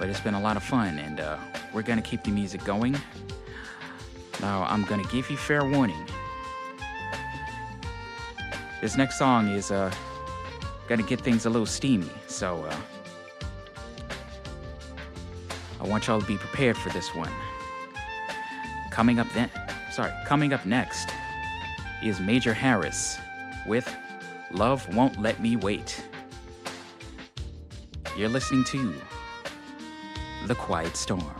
But 0.00 0.08
it's 0.08 0.20
been 0.20 0.32
a 0.32 0.40
lot 0.40 0.56
of 0.56 0.62
fun, 0.62 0.98
and 0.98 1.20
uh, 1.20 1.36
we're 1.74 1.82
gonna 1.82 2.00
keep 2.00 2.24
the 2.24 2.30
music 2.30 2.64
going. 2.64 2.96
Now, 4.40 4.64
I'm 4.66 4.82
gonna 4.84 5.04
give 5.12 5.28
you 5.28 5.36
fair 5.36 5.62
warning. 5.62 6.08
This 8.80 8.96
next 8.96 9.18
song 9.18 9.48
is 9.50 9.70
uh, 9.70 9.92
gonna 10.88 11.02
get 11.02 11.20
things 11.20 11.44
a 11.44 11.50
little 11.50 11.66
steamy, 11.66 12.08
so 12.28 12.64
uh, 12.64 12.76
I 15.78 15.86
want 15.86 16.06
y'all 16.06 16.18
to 16.18 16.26
be 16.26 16.38
prepared 16.38 16.78
for 16.78 16.88
this 16.88 17.14
one. 17.14 17.30
Coming 18.90 19.18
up 19.18 19.26
then, 19.34 19.50
sorry, 19.92 20.12
coming 20.24 20.54
up 20.54 20.64
next 20.64 21.10
is 22.02 22.20
Major 22.20 22.54
Harris 22.54 23.18
with 23.66 23.94
Love 24.50 24.88
Won't 24.96 25.20
Let 25.20 25.40
Me 25.40 25.56
Wait. 25.56 26.02
You're 28.16 28.30
listening 28.30 28.64
to 28.64 28.94
The 30.50 30.56
Quiet 30.56 30.96
Storm. 30.96 31.39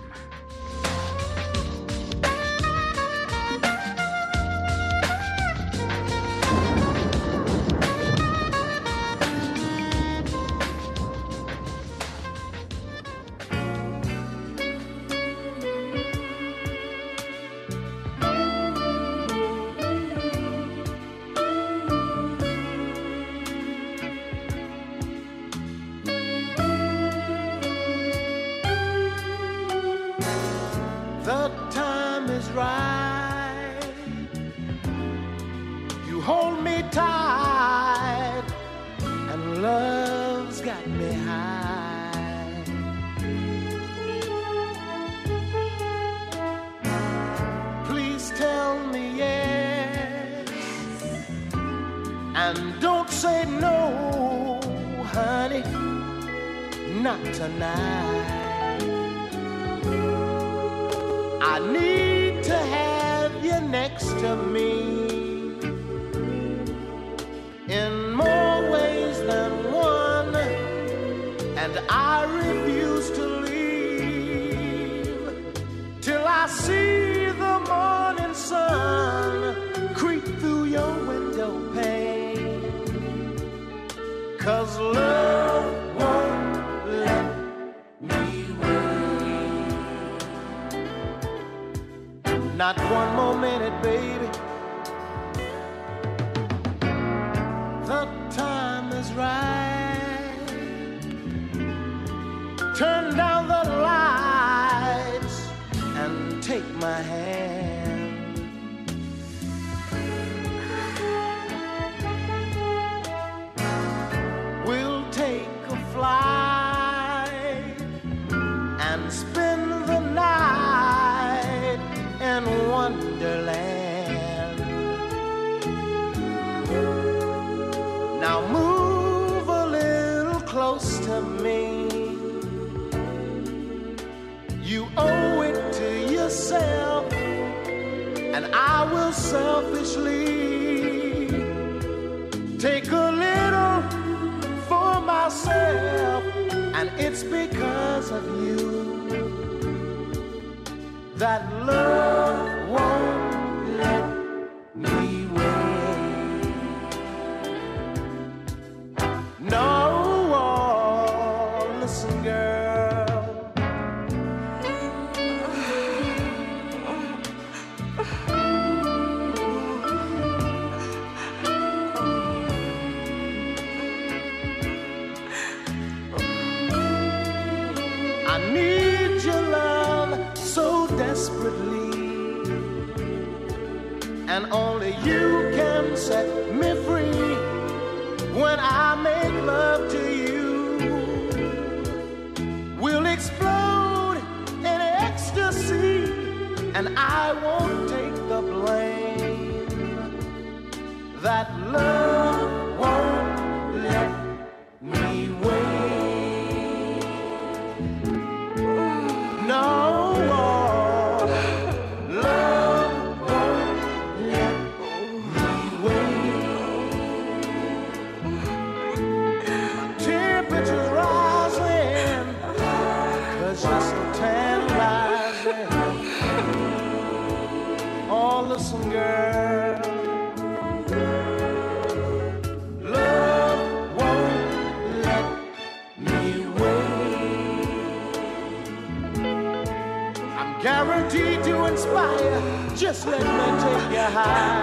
High. 244.12 244.59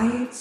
The 0.00 0.39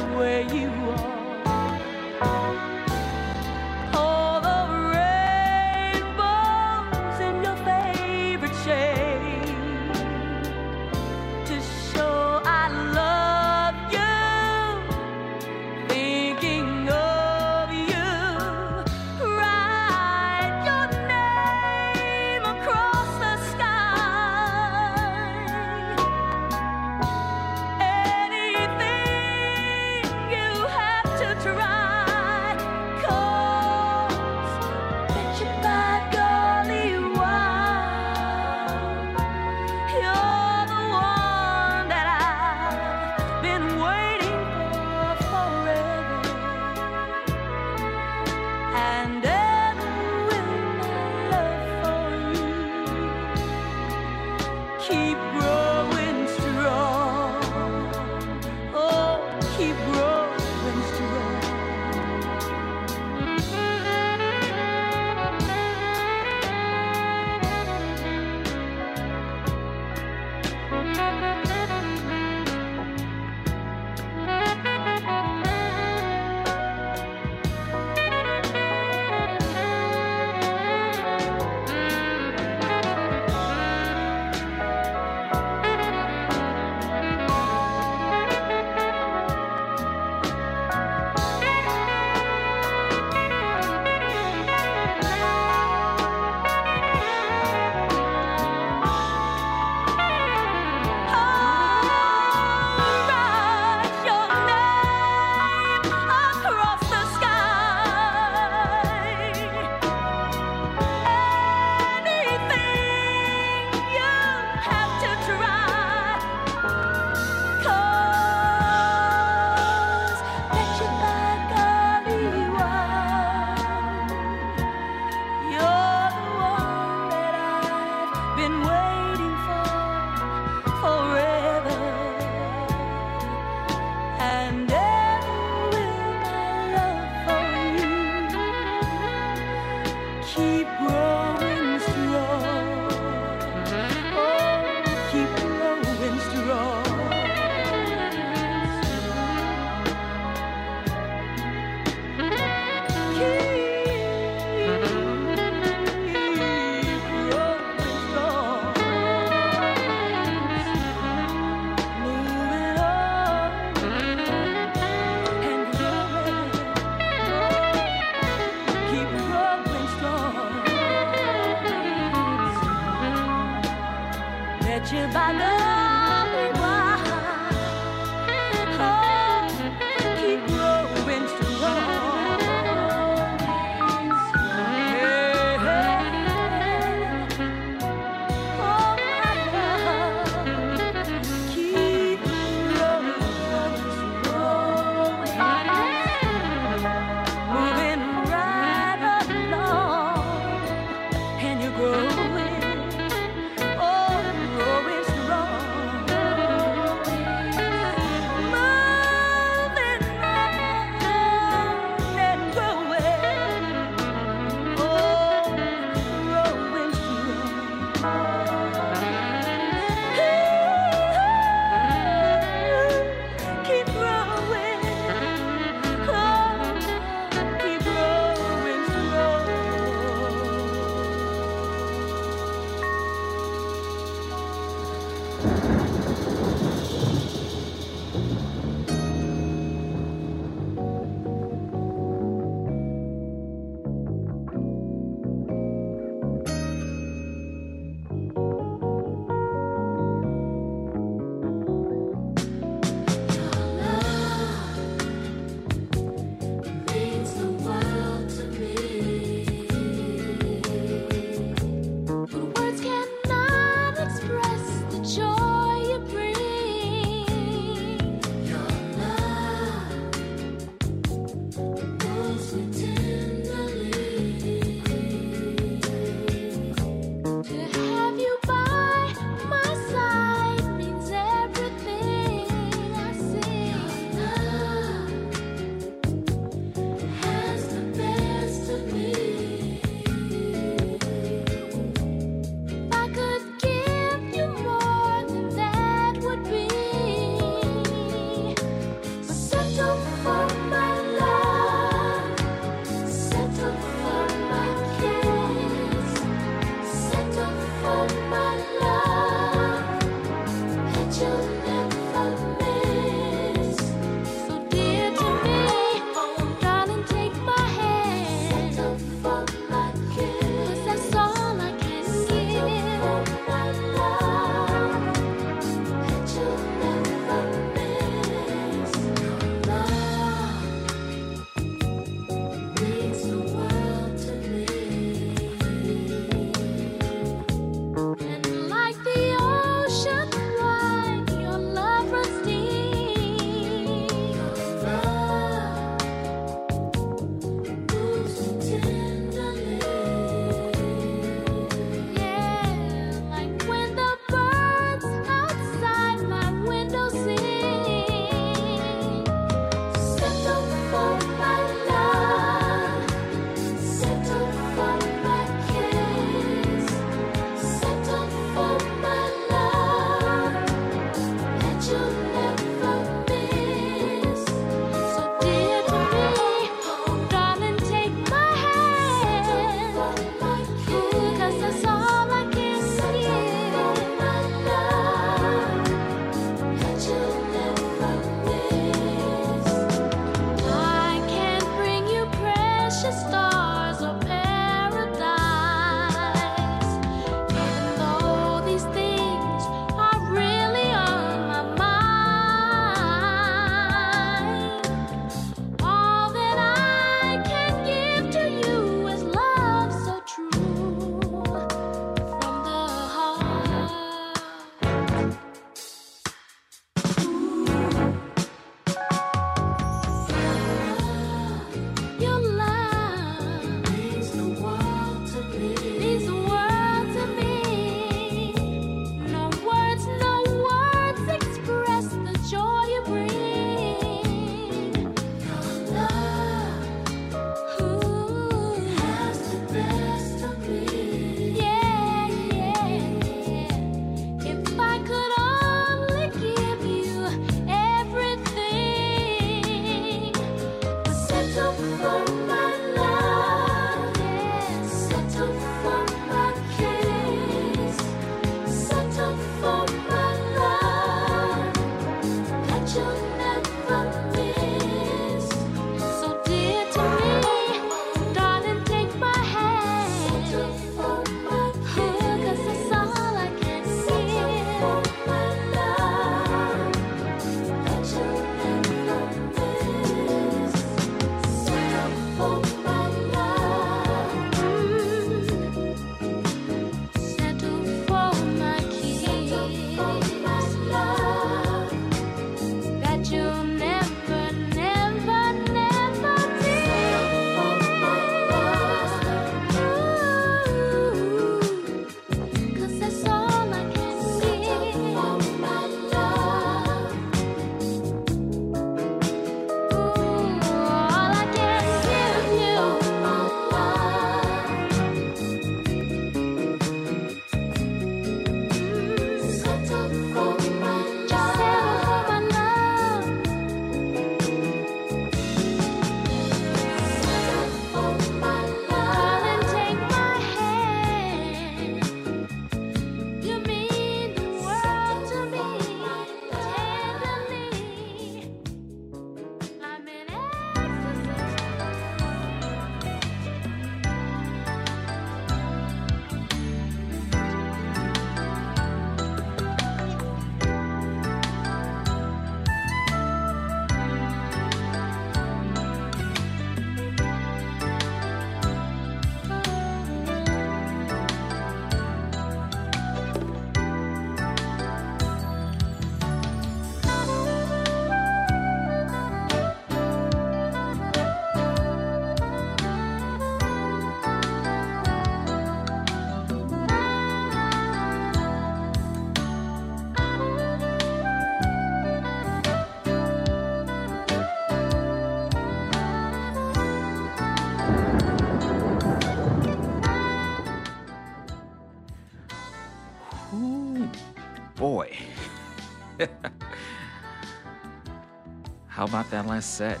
about 599.12 599.30
that 599.30 599.46
last 599.46 599.74
set? 599.74 600.00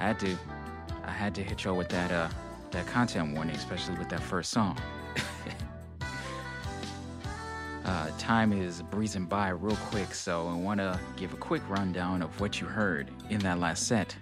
I 0.00 0.08
had 0.08 0.18
to 0.18 0.36
I 1.04 1.12
had 1.12 1.32
to 1.36 1.44
hit 1.44 1.62
y'all 1.62 1.76
with 1.76 1.88
that 1.90 2.10
uh 2.10 2.28
that 2.72 2.88
content 2.88 3.36
warning, 3.36 3.54
especially 3.54 3.96
with 3.98 4.08
that 4.08 4.18
first 4.18 4.50
song. 4.50 4.76
uh, 7.84 8.10
time 8.18 8.52
is 8.52 8.82
breezing 8.82 9.26
by 9.26 9.50
real 9.50 9.76
quick, 9.76 10.12
so 10.12 10.48
I 10.48 10.56
want 10.56 10.80
to 10.80 10.98
give 11.16 11.32
a 11.32 11.36
quick 11.36 11.62
rundown 11.68 12.20
of 12.20 12.40
what 12.40 12.60
you 12.60 12.66
heard 12.66 13.08
in 13.30 13.38
that 13.40 13.60
last 13.60 13.86
set. 13.86 14.16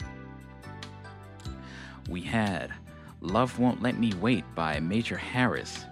We 2.10 2.20
had 2.20 2.74
Love 3.22 3.58
Won't 3.58 3.82
Let 3.82 3.98
Me 3.98 4.12
Wait 4.20 4.44
by 4.54 4.80
Major 4.80 5.16
Harris. 5.16 5.86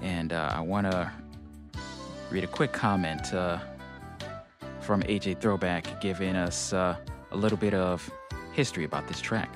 And 0.00 0.32
uh, 0.32 0.52
I 0.54 0.62
want 0.62 0.90
to 0.90 1.12
read 2.34 2.42
a 2.42 2.48
quick 2.48 2.72
comment 2.72 3.32
uh, 3.32 3.60
from 4.80 5.04
AJ 5.04 5.40
Throwback 5.40 6.00
giving 6.00 6.34
us 6.34 6.72
uh, 6.72 6.96
a 7.30 7.36
little 7.36 7.56
bit 7.56 7.74
of 7.74 8.10
history 8.52 8.82
about 8.82 9.06
this 9.06 9.20
track. 9.20 9.48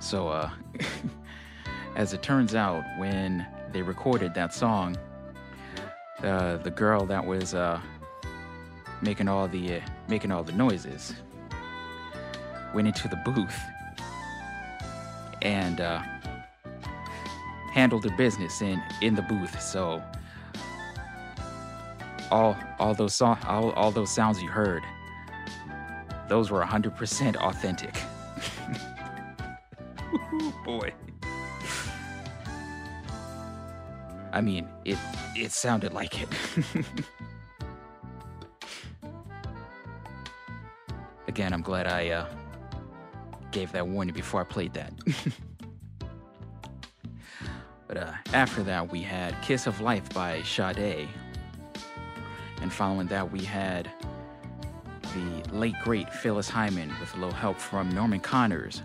So, 0.00 0.28
uh, 0.28 0.48
as 1.94 2.14
it 2.14 2.22
turns 2.22 2.54
out, 2.54 2.82
when 2.96 3.46
they 3.70 3.82
recorded 3.82 4.32
that 4.32 4.54
song, 4.54 4.96
uh, 6.22 6.56
the 6.56 6.70
girl 6.70 7.04
that 7.04 7.26
was 7.26 7.52
uh, 7.52 7.82
making 9.02 9.28
all 9.28 9.46
the 9.46 9.74
uh, 9.74 9.80
making 10.08 10.32
all 10.32 10.42
the 10.42 10.52
noises 10.52 11.12
went 12.72 12.88
into 12.88 13.08
the 13.08 13.20
booth 13.26 13.60
and 15.42 15.82
handled 17.72 18.04
her 18.04 18.16
business 18.16 18.60
in 18.62 18.82
in 19.00 19.14
the 19.14 19.22
booth. 19.22 19.60
So 19.60 20.02
all 22.30 22.56
all 22.78 22.94
those 22.94 23.14
so- 23.14 23.38
all, 23.46 23.70
all 23.72 23.90
those 23.90 24.10
sounds 24.10 24.42
you 24.42 24.48
heard, 24.48 24.82
those 26.28 26.50
were 26.50 26.62
100% 26.62 27.36
authentic. 27.36 27.94
Boy. 30.64 30.92
I 34.32 34.40
mean, 34.40 34.68
it 34.84 34.98
it 35.36 35.52
sounded 35.52 35.92
like 35.92 36.22
it. 36.22 36.28
Again, 41.28 41.52
I'm 41.52 41.62
glad 41.62 41.86
I 41.86 42.08
uh, 42.10 42.26
gave 43.50 43.72
that 43.72 43.86
warning 43.86 44.14
before 44.14 44.40
I 44.40 44.44
played 44.44 44.74
that. 44.74 44.92
but 47.92 48.02
uh, 48.02 48.12
after 48.32 48.62
that, 48.62 48.90
we 48.90 49.02
had 49.02 49.34
"Kiss 49.42 49.66
of 49.66 49.82
Life" 49.82 50.08
by 50.14 50.40
Sade, 50.42 51.08
and 52.62 52.72
following 52.72 53.06
that, 53.08 53.30
we 53.30 53.40
had 53.40 53.90
the 55.02 55.54
late 55.54 55.74
great 55.84 56.10
Phyllis 56.10 56.48
Hyman 56.48 56.90
with 57.00 57.12
a 57.14 57.16
little 57.16 57.34
help 57.34 57.58
from 57.58 57.90
Norman 57.90 58.20
Connors 58.20 58.82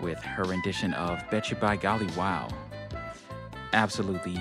with 0.00 0.18
her 0.22 0.44
rendition 0.44 0.94
of 0.94 1.22
Betcha 1.30 1.54
by 1.54 1.76
Golly 1.76 2.06
Wow. 2.16 2.48
Absolutely 3.74 4.40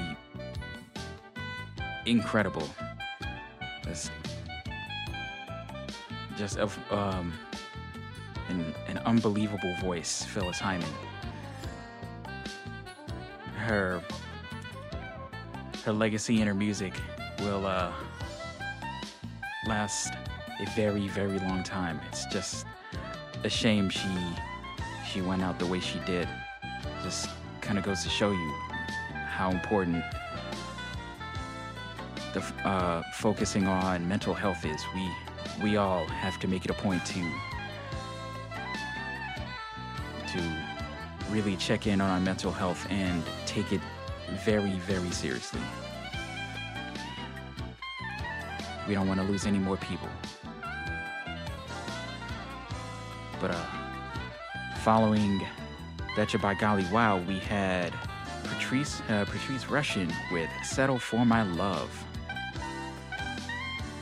incredible. 2.05 2.69
That's 3.83 4.09
just 6.37 6.57
of 6.57 6.79
um, 6.89 7.33
an, 8.47 8.73
an 8.87 8.99
unbelievable 8.99 9.75
voice, 9.81 10.23
Phyllis 10.23 10.59
Hyman. 10.59 10.87
Her 13.69 14.01
her 15.85 15.93
legacy 15.93 16.39
and 16.39 16.47
her 16.47 16.55
music 16.55 16.91
will 17.41 17.67
uh, 17.67 17.91
last 19.67 20.11
a 20.59 20.65
very, 20.75 21.07
very 21.07 21.37
long 21.37 21.61
time. 21.61 22.01
It's 22.07 22.25
just 22.31 22.65
a 23.43 23.49
shame 23.49 23.91
she 23.91 24.09
she 25.07 25.21
went 25.21 25.43
out 25.43 25.59
the 25.59 25.67
way 25.67 25.79
she 25.79 25.99
did. 26.07 26.27
Just 27.03 27.29
kind 27.61 27.77
of 27.77 27.85
goes 27.85 28.01
to 28.01 28.09
show 28.09 28.31
you 28.31 28.53
how 29.27 29.51
important 29.51 30.03
the 32.33 32.41
uh, 32.67 33.03
focusing 33.17 33.67
on 33.67 34.07
mental 34.07 34.33
health 34.33 34.65
is. 34.65 34.81
We 34.95 35.11
we 35.63 35.77
all 35.77 36.07
have 36.07 36.39
to 36.39 36.47
make 36.47 36.65
it 36.65 36.71
a 36.71 36.73
point 36.73 37.05
to 37.05 37.21
to 40.33 40.68
really 41.29 41.55
check 41.55 41.87
in 41.87 42.01
on 42.01 42.09
our 42.09 42.19
mental 42.19 42.51
health 42.51 42.85
and 42.89 43.23
take 43.45 43.71
it 43.71 43.81
very, 44.43 44.71
very 44.79 45.09
seriously. 45.11 45.61
We 48.87 48.93
don't 48.95 49.07
want 49.07 49.19
to 49.19 49.25
lose 49.25 49.45
any 49.45 49.59
more 49.59 49.77
people. 49.77 50.09
But 53.39 53.51
uh, 53.51 53.65
following 54.79 55.41
Betcha 56.15 56.39
by 56.39 56.55
Golly 56.55 56.85
Wow, 56.91 57.19
we 57.19 57.39
had 57.39 57.93
Patrice, 58.43 59.01
uh, 59.09 59.25
Patrice 59.25 59.65
Rushen 59.65 60.11
with 60.31 60.49
Settle 60.63 60.99
for 60.99 61.25
My 61.25 61.43
Love. 61.43 61.89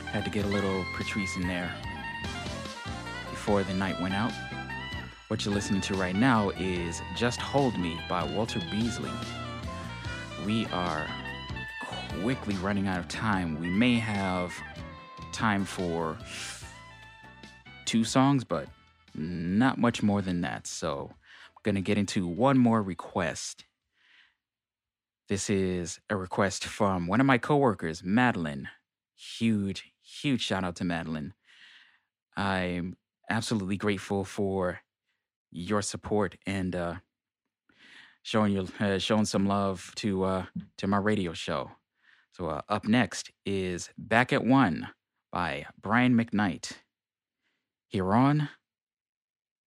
Had 0.06 0.24
to 0.24 0.30
get 0.30 0.44
a 0.44 0.48
little 0.48 0.84
Patrice 0.96 1.36
in 1.36 1.46
there 1.46 1.72
before 3.30 3.62
the 3.62 3.74
night 3.74 4.00
went 4.00 4.14
out. 4.14 4.32
What 5.28 5.44
you're 5.44 5.52
listening 5.52 5.82
to 5.82 5.94
right 5.94 6.16
now 6.16 6.48
is 6.58 7.02
Just 7.14 7.38
Hold 7.38 7.78
Me 7.78 8.00
by 8.08 8.24
Walter 8.24 8.62
Beasley. 8.70 9.10
We 10.46 10.64
are 10.68 11.06
quickly 12.22 12.54
running 12.54 12.88
out 12.88 12.98
of 12.98 13.08
time. 13.08 13.60
We 13.60 13.68
may 13.68 13.96
have 13.96 14.54
time 15.34 15.66
for 15.66 16.16
two 17.84 18.04
songs, 18.04 18.42
but 18.42 18.68
not 19.14 19.76
much 19.76 20.02
more 20.02 20.22
than 20.22 20.40
that. 20.40 20.66
So 20.66 21.10
I'm 21.10 21.62
going 21.62 21.74
to 21.74 21.82
get 21.82 21.98
into 21.98 22.26
one 22.26 22.56
more 22.56 22.80
request. 22.80 23.66
This 25.28 25.50
is 25.50 26.00
a 26.08 26.16
request 26.16 26.64
from 26.64 27.06
one 27.06 27.20
of 27.20 27.26
my 27.26 27.36
coworkers, 27.36 28.02
Madeline. 28.02 28.68
Huge, 29.14 29.92
huge 30.00 30.40
shout 30.40 30.64
out 30.64 30.76
to 30.76 30.84
Madeline. 30.84 31.34
I'm 32.34 32.96
absolutely 33.28 33.76
grateful 33.76 34.24
for 34.24 34.80
your 35.50 35.82
support 35.82 36.36
and 36.46 36.74
uh, 36.74 36.94
showing 38.22 38.52
you 38.52 38.68
uh, 38.80 38.98
showing 38.98 39.24
some 39.24 39.46
love 39.46 39.92
to 39.96 40.24
uh, 40.24 40.44
to 40.76 40.86
my 40.86 40.98
radio 40.98 41.32
show. 41.32 41.70
So 42.32 42.46
uh, 42.46 42.62
up 42.68 42.86
next 42.86 43.30
is 43.46 43.90
"Back 43.96 44.32
at 44.32 44.44
One" 44.44 44.88
by 45.32 45.66
Brian 45.80 46.14
McKnight. 46.14 46.72
Here 47.88 48.12
on 48.12 48.50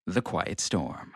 the 0.05 0.21
Quiet 0.21 0.59
Storm. 0.59 1.13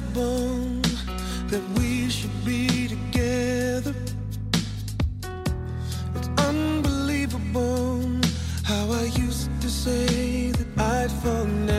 Undeniable 0.00 0.80
that 1.48 1.62
we 1.78 2.08
should 2.08 2.44
be 2.44 2.88
together. 2.88 3.94
It's 6.14 6.28
unbelievable 6.38 8.02
how 8.64 8.90
I 8.90 9.04
used 9.16 9.50
to 9.60 9.68
say 9.68 10.52
that 10.52 10.66
I'd 10.78 11.10
fall 11.10 11.69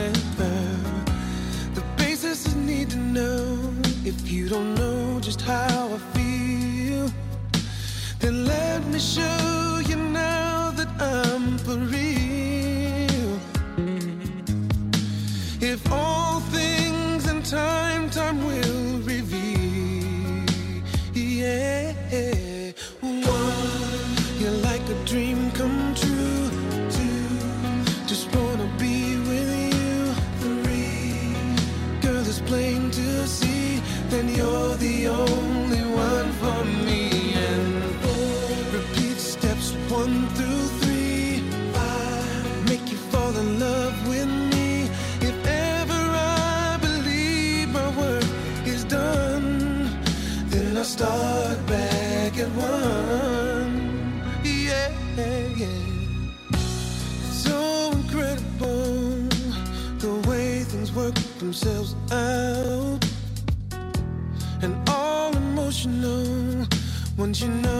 themselves 61.52 61.94
out. 62.10 63.04
And 64.62 64.74
all 64.88 65.36
emotional 65.36 66.66
once 67.18 67.42
you 67.42 67.48
know 67.48 67.71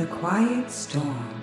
The 0.00 0.06
Quiet 0.06 0.70
Storm. 0.70 1.39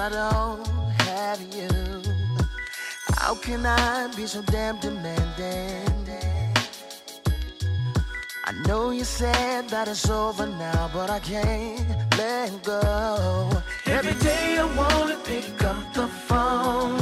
I 0.00 0.08
don't 0.08 0.66
have 1.02 1.42
you? 1.54 1.68
How 3.18 3.34
can 3.34 3.66
I 3.66 4.08
be 4.16 4.26
so 4.26 4.40
damn 4.40 4.78
demanding? 4.78 5.86
I 8.46 8.52
know 8.66 8.92
you 8.92 9.04
said 9.04 9.68
that 9.68 9.88
it's 9.88 10.08
over 10.08 10.46
now, 10.46 10.90
but 10.94 11.10
I 11.10 11.18
can't 11.18 11.86
let 12.16 12.62
go. 12.62 13.50
Every 13.84 14.14
day 14.14 14.56
I 14.58 14.64
wanna 14.74 15.18
pick 15.22 15.62
up 15.64 15.92
the 15.92 16.06
phone 16.06 16.98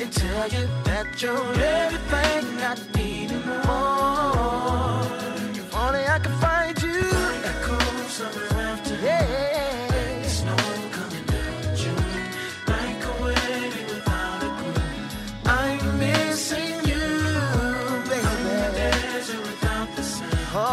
and 0.00 0.12
tell 0.12 0.48
you 0.48 0.66
that 0.82 1.22
you're 1.22 1.52
everything 1.62 2.44
I 2.60 2.74
need 2.96 3.30
and 3.30 3.46
more. 3.66 4.97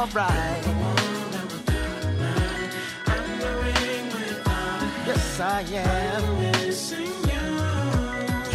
alright. 0.06 0.66
Yes, 5.08 5.40
I 5.40 5.62
am. 5.74 6.24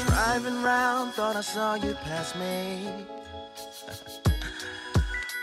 Driving 0.06 0.62
round, 0.62 1.12
thought 1.14 1.36
I 1.36 1.40
saw 1.40 1.74
you 1.74 1.94
pass 1.94 2.35
me. 2.36 2.89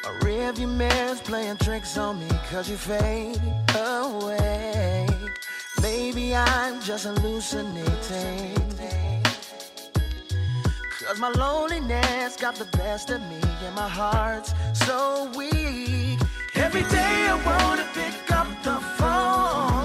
A 0.05 0.09
rearview 0.23 0.69
mirror's 0.73 1.19
playing 1.21 1.57
tricks 1.57 1.97
on 1.97 2.19
me, 2.19 2.29
cause 2.49 2.69
you 2.69 2.77
fade 2.77 3.41
away. 3.75 5.07
Maybe 5.81 6.35
I'm 6.35 6.79
just 6.81 7.03
hallucinating. 7.05 8.76
Cause 11.07 11.19
my 11.19 11.29
loneliness 11.29 12.35
got 12.35 12.55
the 12.55 12.65
best 12.77 13.11
of 13.11 13.21
me 13.29 13.39
and 13.65 13.73
my 13.73 13.88
heart's 13.88 14.53
so 14.73 15.31
weak. 15.38 16.19
Every 16.53 16.84
day 16.84 17.27
I 17.29 17.35
wanna 17.45 17.88
pick 17.93 18.29
up 18.29 18.47
the 18.61 18.75
phone. 18.97 19.76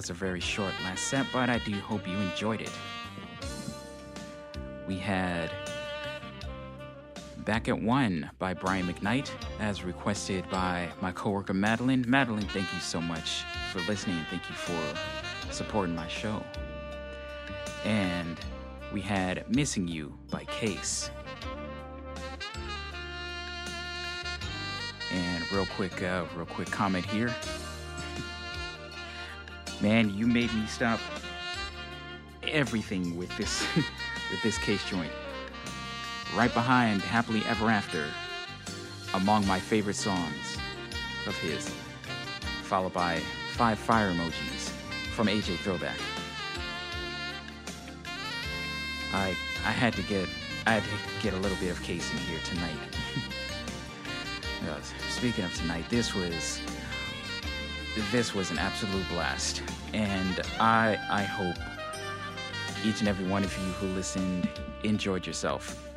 Was 0.00 0.08
a 0.08 0.14
very 0.14 0.40
short 0.40 0.72
last 0.82 1.08
set, 1.08 1.26
but 1.30 1.50
I 1.50 1.58
do 1.58 1.72
hope 1.72 2.08
you 2.08 2.16
enjoyed 2.16 2.62
it. 2.62 2.72
We 4.88 4.96
had 4.96 5.50
Back 7.44 7.68
at 7.68 7.78
One 7.78 8.30
by 8.38 8.54
Brian 8.54 8.86
McKnight, 8.86 9.30
as 9.58 9.84
requested 9.84 10.48
by 10.48 10.88
my 11.02 11.12
coworker 11.12 11.52
Madeline. 11.52 12.06
Madeline, 12.08 12.46
thank 12.46 12.72
you 12.72 12.80
so 12.80 12.98
much 12.98 13.42
for 13.74 13.80
listening 13.80 14.16
and 14.16 14.26
thank 14.28 14.48
you 14.48 14.54
for 14.54 15.52
supporting 15.52 15.94
my 15.94 16.08
show. 16.08 16.42
And 17.84 18.40
we 18.94 19.02
had 19.02 19.54
Missing 19.54 19.86
You 19.86 20.18
by 20.30 20.44
Case. 20.44 21.10
And 25.12 25.52
real 25.52 25.66
quick, 25.76 26.02
uh, 26.02 26.24
real 26.34 26.46
quick 26.46 26.70
comment 26.70 27.04
here. 27.04 27.34
Man, 29.80 30.14
you 30.14 30.26
made 30.26 30.52
me 30.52 30.66
stop 30.66 31.00
everything 32.46 33.16
with 33.16 33.34
this 33.38 33.66
with 33.76 34.42
this 34.42 34.58
Case 34.58 34.84
joint. 34.88 35.12
Right 36.36 36.52
behind 36.52 37.00
Happily 37.00 37.42
Ever 37.46 37.70
After, 37.70 38.06
among 39.14 39.46
my 39.46 39.58
favorite 39.58 39.96
songs 39.96 40.58
of 41.26 41.36
his, 41.38 41.72
followed 42.62 42.92
by 42.92 43.20
five 43.52 43.78
fire 43.78 44.12
emojis 44.12 44.70
from 45.14 45.28
AJ 45.28 45.56
Throwback. 45.58 45.98
I 49.14 49.28
I 49.64 49.72
had 49.72 49.94
to 49.94 50.02
get 50.02 50.28
I 50.66 50.72
had 50.72 50.82
to 50.82 51.22
get 51.22 51.32
a 51.32 51.38
little 51.38 51.56
bit 51.56 51.70
of 51.70 51.82
Case 51.82 52.10
in 52.12 52.18
here 52.18 52.40
tonight. 52.44 52.76
Uh, 54.68 54.78
speaking 55.08 55.42
of 55.42 55.54
tonight, 55.54 55.86
this 55.88 56.14
was 56.14 56.60
this 58.12 58.34
was 58.34 58.50
an 58.50 58.58
absolute 58.58 59.08
blast, 59.08 59.62
and 59.92 60.40
I 60.58 60.98
I 61.10 61.22
hope 61.22 61.56
each 62.84 63.00
and 63.00 63.08
every 63.08 63.26
one 63.26 63.44
of 63.44 63.52
you 63.58 63.72
who 63.74 63.86
listened 63.88 64.48
enjoyed 64.84 65.26
yourself. 65.26 65.92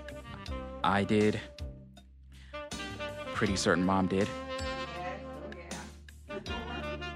I 0.84 1.03
did. 1.03 1.40
Pretty 3.34 3.56
certain 3.56 3.86
mom 3.86 4.07
did. 4.07 4.28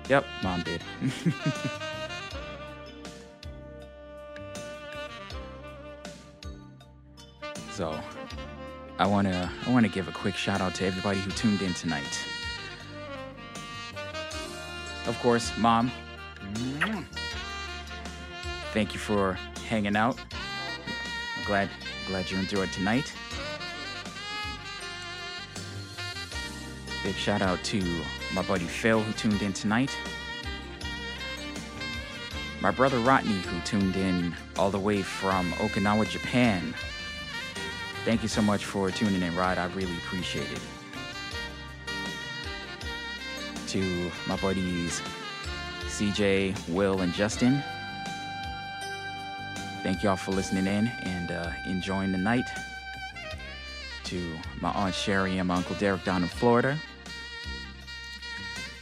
Yep, 0.09 0.25
mom 0.41 0.63
did. 0.63 0.81
so, 7.71 7.99
I 8.99 9.05
want 9.05 9.27
to 9.27 9.49
I 9.65 9.71
want 9.71 9.85
to 9.85 9.91
give 9.91 10.07
a 10.07 10.11
quick 10.11 10.35
shout 10.35 10.61
out 10.61 10.75
to 10.75 10.85
everybody 10.85 11.19
who 11.19 11.31
tuned 11.31 11.61
in 11.61 11.73
tonight. 11.73 12.25
Of 15.07 15.17
course, 15.21 15.55
mom. 15.57 15.89
Mm. 16.53 17.05
Thank 18.73 18.93
you 18.93 18.99
for 18.99 19.37
hanging 19.67 19.95
out. 19.95 20.19
I'm 21.37 21.45
glad 21.45 21.69
glad 22.07 22.29
you 22.29 22.37
enjoyed 22.37 22.71
tonight. 22.71 23.13
Big 27.03 27.15
shout 27.15 27.41
out 27.41 27.63
to 27.63 27.81
my 28.33 28.41
buddy 28.43 28.65
Phil 28.65 29.01
who 29.01 29.13
tuned 29.13 29.41
in 29.41 29.53
tonight. 29.53 29.95
My 32.59 32.71
brother 32.71 32.99
Rodney 32.99 33.39
who 33.39 33.61
tuned 33.61 33.95
in 33.95 34.35
all 34.57 34.71
the 34.71 34.79
way 34.79 35.01
from 35.01 35.53
Okinawa, 35.53 36.09
Japan. 36.09 36.73
Thank 38.03 38.23
you 38.23 38.29
so 38.29 38.41
much 38.41 38.65
for 38.65 38.91
tuning 38.91 39.21
in, 39.21 39.35
Rod. 39.35 39.57
I 39.57 39.67
really 39.67 39.95
appreciate 39.97 40.51
it. 40.51 40.59
To 43.77 44.11
my 44.27 44.35
buddies 44.37 45.03
CJ, 45.85 46.67
Will, 46.67 47.01
and 47.01 47.13
Justin. 47.13 47.61
Thank 49.83 50.01
y'all 50.01 50.15
for 50.15 50.31
listening 50.31 50.65
in 50.65 50.87
and 50.87 51.29
uh, 51.29 51.51
enjoying 51.67 52.11
the 52.11 52.17
night. 52.17 52.45
To 54.05 54.35
my 54.61 54.71
Aunt 54.71 54.95
Sherry 54.95 55.37
and 55.37 55.49
my 55.49 55.57
Uncle 55.57 55.75
Derek 55.75 56.03
down 56.03 56.23
in 56.23 56.27
Florida. 56.27 56.75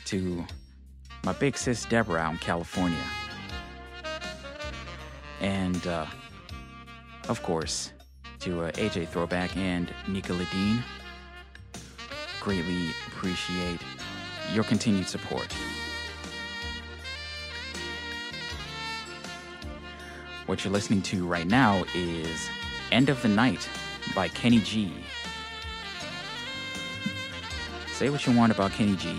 To 0.06 0.46
my 1.26 1.34
big 1.34 1.58
sis 1.58 1.84
Deborah 1.84 2.22
out 2.22 2.32
in 2.32 2.38
California. 2.38 3.04
And 5.42 5.86
uh, 5.88 6.06
of 7.28 7.44
course, 7.44 7.92
to 8.40 8.62
uh, 8.62 8.72
AJ 8.72 9.10
Throwback 9.10 9.58
and 9.58 9.94
Nika 10.08 10.32
Ladine. 10.32 10.82
Greatly 12.40 12.92
appreciate 13.08 13.82
your 14.54 14.64
continued 14.64 15.08
support. 15.08 15.48
What 20.46 20.64
you're 20.64 20.74
listening 20.74 21.02
to 21.04 21.26
right 21.26 21.48
now 21.48 21.86
is 21.96 22.50
End 22.92 23.10
of 23.10 23.22
the 23.22 23.30
Night 23.30 23.68
by 24.14 24.28
Kenny 24.28 24.60
G. 24.60 24.92
say 27.96 28.10
what 28.10 28.28
you 28.28 28.36
want 28.36 28.52
about 28.52 28.72
Kenny 28.72 28.98
G. 28.98 29.18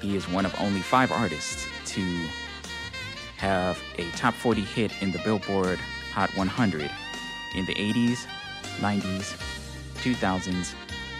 He 0.00 0.16
is 0.16 0.26
one 0.26 0.46
of 0.46 0.58
only 0.58 0.80
five 0.80 1.12
artists 1.12 1.66
to 1.92 2.00
have 3.36 3.78
a 3.98 4.10
top 4.12 4.32
40 4.32 4.62
hit 4.62 4.90
in 5.02 5.12
the 5.12 5.18
Billboard 5.18 5.78
Hot 6.12 6.34
100 6.34 6.90
in 7.54 7.66
the 7.66 7.74
80s, 7.74 8.24
90s, 8.80 9.36
2000s, 9.96 10.74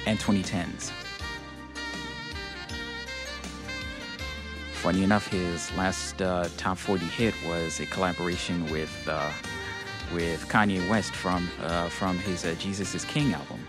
and 0.07 0.19
2010s. 0.19 1.04
Funny 4.85 5.03
enough, 5.03 5.27
his 5.29 5.75
last 5.79 6.21
uh, 6.21 6.47
top 6.59 6.77
40 6.77 7.07
hit 7.07 7.33
was 7.47 7.81
a 7.81 7.87
collaboration 7.87 8.71
with 8.71 8.93
uh, 9.09 9.33
with 10.13 10.47
Kanye 10.49 10.87
West 10.91 11.15
from 11.15 11.49
uh, 11.63 11.89
from 11.89 12.19
his 12.19 12.45
uh, 12.45 12.55
Jesus 12.59 12.95
is 12.95 13.03
King 13.07 13.33
album. 13.33 13.67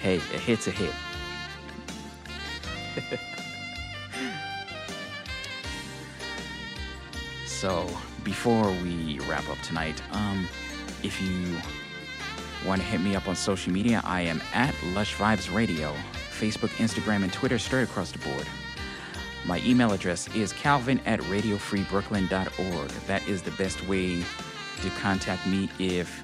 hey, 0.02 0.16
a 0.16 0.38
hit's 0.38 0.66
a 0.66 0.70
hit. 0.70 0.92
so 7.46 7.88
before 8.24 8.70
we 8.82 9.20
wrap 9.20 9.48
up 9.48 9.58
tonight, 9.62 10.02
um, 10.12 10.46
if 11.02 11.18
you 11.22 11.56
want 12.68 12.82
to 12.82 12.86
hit 12.86 13.00
me 13.00 13.16
up 13.16 13.26
on 13.26 13.34
social 13.34 13.72
media, 13.72 14.02
I 14.04 14.20
am 14.20 14.42
at 14.52 14.74
Lush 14.92 15.16
Vibes 15.16 15.50
Radio, 15.50 15.96
Facebook, 16.38 16.70
Instagram, 16.76 17.22
and 17.22 17.32
Twitter 17.32 17.58
straight 17.58 17.82
across 17.82 18.12
the 18.12 18.18
board. 18.18 18.46
My 19.44 19.60
email 19.64 19.92
address 19.92 20.28
is 20.34 20.52
calvin 20.52 21.00
at 21.06 21.20
radiofreebrooklyn.org. 21.20 22.88
That 23.06 23.26
is 23.26 23.42
the 23.42 23.50
best 23.52 23.86
way 23.86 24.22
to 24.82 24.90
contact 25.00 25.46
me 25.46 25.68
if 25.78 26.22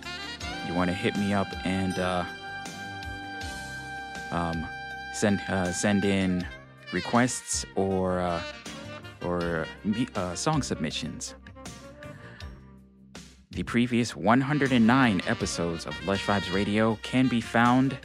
you 0.69 0.75
want 0.75 0.91
to 0.91 0.95
hit 0.95 1.17
me 1.17 1.33
up 1.33 1.47
and 1.65 1.99
uh, 1.99 2.25
um, 4.31 4.67
send 5.13 5.41
uh, 5.49 5.73
send 5.73 6.05
in 6.05 6.47
requests 6.93 7.65
or 7.77 8.21
uh, 8.21 8.43
or 9.23 9.67
uh, 10.15 10.35
song 10.35 10.63
submissions. 10.63 11.35
The 13.51 13.63
previous 13.63 14.17
109 14.17 15.23
episodes 15.27 15.87
of 15.87 15.95
Lush 16.07 16.27
Vibes 16.27 16.53
Radio 16.53 16.99
can 17.03 17.29
be 17.29 17.41
found 17.41 17.97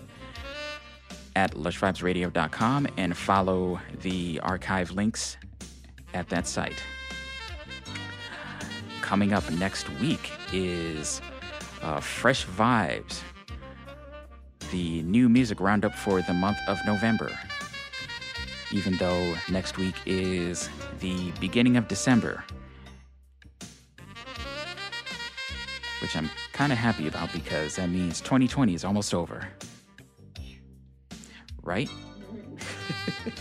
at 1.35 1.53
lushvibesradio.com 1.53 2.87
and 2.97 3.15
follow 3.15 3.79
the 4.01 4.39
archive 4.43 4.91
links 4.91 5.37
at 6.13 6.29
that 6.29 6.47
site. 6.47 6.81
Coming 9.01 9.33
up 9.33 9.49
next 9.51 9.89
week 9.99 10.31
is 10.53 11.21
uh, 11.81 11.99
Fresh 11.99 12.45
Vibes, 12.45 13.21
the 14.71 15.01
new 15.03 15.29
music 15.29 15.59
roundup 15.59 15.95
for 15.95 16.21
the 16.21 16.33
month 16.33 16.57
of 16.67 16.77
November. 16.85 17.31
Even 18.71 18.95
though 18.97 19.33
next 19.49 19.77
week 19.77 19.95
is 20.05 20.69
the 20.99 21.31
beginning 21.39 21.75
of 21.75 21.87
December, 21.87 22.43
which 26.01 26.15
I'm 26.15 26.29
kind 26.53 26.71
of 26.71 26.77
happy 26.77 27.07
about 27.07 27.33
because 27.33 27.77
that 27.77 27.89
means 27.89 28.21
2020 28.21 28.75
is 28.75 28.85
almost 28.85 29.13
over 29.13 29.47
right? 31.63 31.89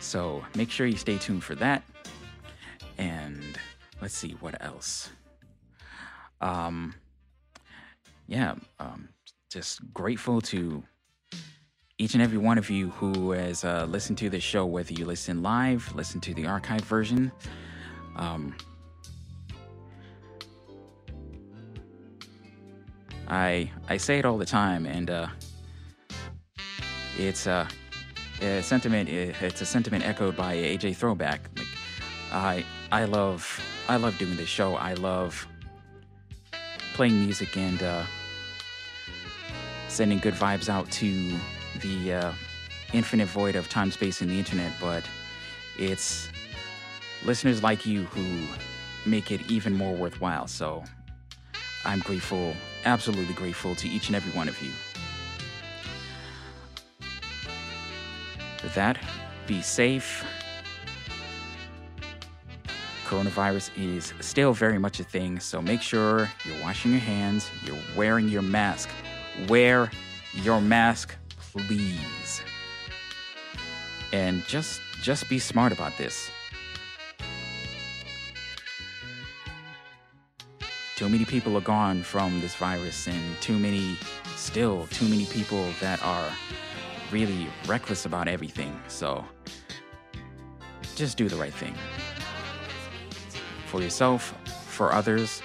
so 0.00 0.44
make 0.54 0.70
sure 0.70 0.86
you 0.86 0.96
stay 0.96 1.18
tuned 1.18 1.44
for 1.44 1.54
that. 1.56 1.82
And 2.98 3.42
let's 4.00 4.14
see 4.14 4.32
what 4.40 4.62
else. 4.62 5.10
Um, 6.40 6.94
yeah, 8.26 8.54
um, 8.78 9.08
just 9.50 9.80
grateful 9.92 10.40
to 10.40 10.82
each 11.98 12.14
and 12.14 12.22
every 12.22 12.38
one 12.38 12.58
of 12.58 12.70
you 12.70 12.90
who 12.90 13.30
has 13.30 13.64
uh, 13.64 13.86
listened 13.88 14.18
to 14.18 14.28
the 14.28 14.40
show, 14.40 14.66
whether 14.66 14.92
you 14.92 15.04
listen 15.04 15.42
live, 15.42 15.94
listen 15.94 16.20
to 16.20 16.34
the 16.34 16.46
archive 16.46 16.82
version. 16.82 17.30
Um, 18.16 18.56
I 23.28 23.70
I 23.88 23.96
say 23.96 24.18
it 24.18 24.24
all 24.24 24.38
the 24.38 24.46
time, 24.46 24.86
and 24.86 25.10
uh, 25.10 25.26
it's 27.18 27.46
uh, 27.46 27.66
a 28.40 28.62
sentiment. 28.62 29.08
It's 29.08 29.60
a 29.60 29.66
sentiment 29.66 30.06
echoed 30.06 30.36
by 30.36 30.56
AJ 30.56 30.96
Throwback. 30.96 31.48
Like, 31.56 31.66
I 32.32 32.64
I 32.90 33.04
love 33.04 33.60
I 33.88 33.96
love 33.96 34.16
doing 34.18 34.36
this 34.36 34.48
show. 34.48 34.74
I 34.74 34.94
love 34.94 35.46
playing 36.94 37.18
music 37.24 37.56
and 37.56 37.82
uh, 37.82 38.04
sending 39.88 40.18
good 40.18 40.34
vibes 40.34 40.68
out 40.68 40.90
to 40.92 41.34
the 41.80 42.12
uh, 42.12 42.32
infinite 42.92 43.28
void 43.28 43.56
of 43.56 43.68
time, 43.68 43.90
space, 43.90 44.20
and 44.20 44.30
the 44.30 44.38
internet. 44.38 44.72
But 44.80 45.04
it's 45.78 46.28
listeners 47.24 47.62
like 47.62 47.86
you 47.86 48.04
who 48.04 48.46
make 49.08 49.30
it 49.30 49.40
even 49.50 49.74
more 49.74 49.94
worthwhile. 49.94 50.46
So 50.46 50.84
I'm 51.84 52.00
grateful, 52.00 52.54
absolutely 52.84 53.34
grateful 53.34 53.74
to 53.76 53.88
each 53.88 54.08
and 54.08 54.16
every 54.16 54.32
one 54.32 54.48
of 54.48 54.60
you. 54.62 54.70
With 58.62 58.74
that, 58.74 58.98
be 59.46 59.60
safe. 59.60 60.24
Coronavirus 63.06 63.70
is 63.76 64.14
still 64.20 64.52
very 64.52 64.78
much 64.78 65.00
a 65.00 65.04
thing, 65.04 65.40
so 65.40 65.60
make 65.60 65.82
sure 65.82 66.30
you're 66.44 66.62
washing 66.62 66.92
your 66.92 67.00
hands, 67.00 67.50
you're 67.64 67.76
wearing 67.96 68.28
your 68.28 68.42
mask. 68.42 68.88
Wear 69.48 69.90
your 70.34 70.60
mask, 70.60 71.14
please. 71.38 72.42
And 74.12 74.44
just 74.46 74.80
just 75.02 75.28
be 75.28 75.38
smart 75.38 75.72
about 75.72 75.98
this. 75.98 76.30
Too 81.02 81.08
many 81.08 81.24
people 81.24 81.56
are 81.56 81.62
gone 81.62 82.00
from 82.00 82.40
this 82.40 82.54
virus 82.54 83.08
and 83.08 83.40
too 83.40 83.58
many 83.58 83.98
still 84.36 84.86
too 84.86 85.08
many 85.08 85.24
people 85.26 85.66
that 85.80 86.00
are 86.04 86.30
really 87.10 87.48
reckless 87.66 88.06
about 88.06 88.28
everything. 88.28 88.80
So 88.86 89.24
just 90.94 91.18
do 91.18 91.28
the 91.28 91.34
right 91.34 91.52
thing. 91.52 91.74
For 93.66 93.82
yourself 93.82 94.32
for 94.68 94.92
others. 94.92 95.42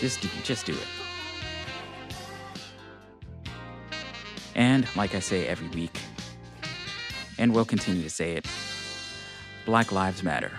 Just 0.00 0.26
just 0.42 0.66
do 0.66 0.72
it. 0.72 0.88
And 4.56 4.88
like 4.96 5.14
i 5.14 5.20
say 5.20 5.46
every 5.46 5.68
week 5.68 6.00
and 7.38 7.54
we'll 7.54 7.64
continue 7.64 8.02
to 8.02 8.10
say 8.10 8.32
it 8.32 8.44
black 9.64 9.92
lives 9.92 10.24
matter 10.24 10.50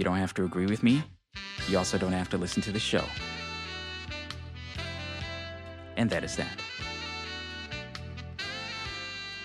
you 0.00 0.04
don't 0.04 0.16
have 0.16 0.32
to 0.32 0.44
agree 0.44 0.64
with 0.64 0.82
me. 0.82 1.02
You 1.68 1.76
also 1.76 1.98
don't 1.98 2.12
have 2.12 2.30
to 2.30 2.38
listen 2.38 2.62
to 2.62 2.72
the 2.72 2.78
show. 2.78 3.04
And 5.98 6.08
that 6.08 6.24
is 6.24 6.36
that. 6.36 6.58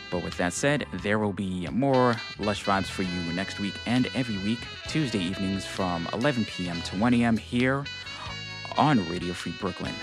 But 0.10 0.24
with 0.24 0.38
that 0.38 0.54
said, 0.54 0.86
there 1.04 1.20
will 1.20 1.34
be 1.34 1.68
more 1.68 2.16
Lush 2.40 2.64
Vibes 2.64 2.86
for 2.86 3.04
you 3.04 3.34
next 3.34 3.60
week 3.60 3.74
and 3.86 4.08
every 4.16 4.38
week, 4.38 4.60
Tuesday 4.88 5.20
evenings 5.20 5.66
from 5.66 6.08
11 6.14 6.46
p.m. 6.46 6.82
to 6.84 6.96
1 6.96 7.14
a.m. 7.16 7.36
here 7.36 7.84
on 8.78 9.06
Radio 9.10 9.34
Free 9.34 9.54
Brooklyn. 9.60 9.94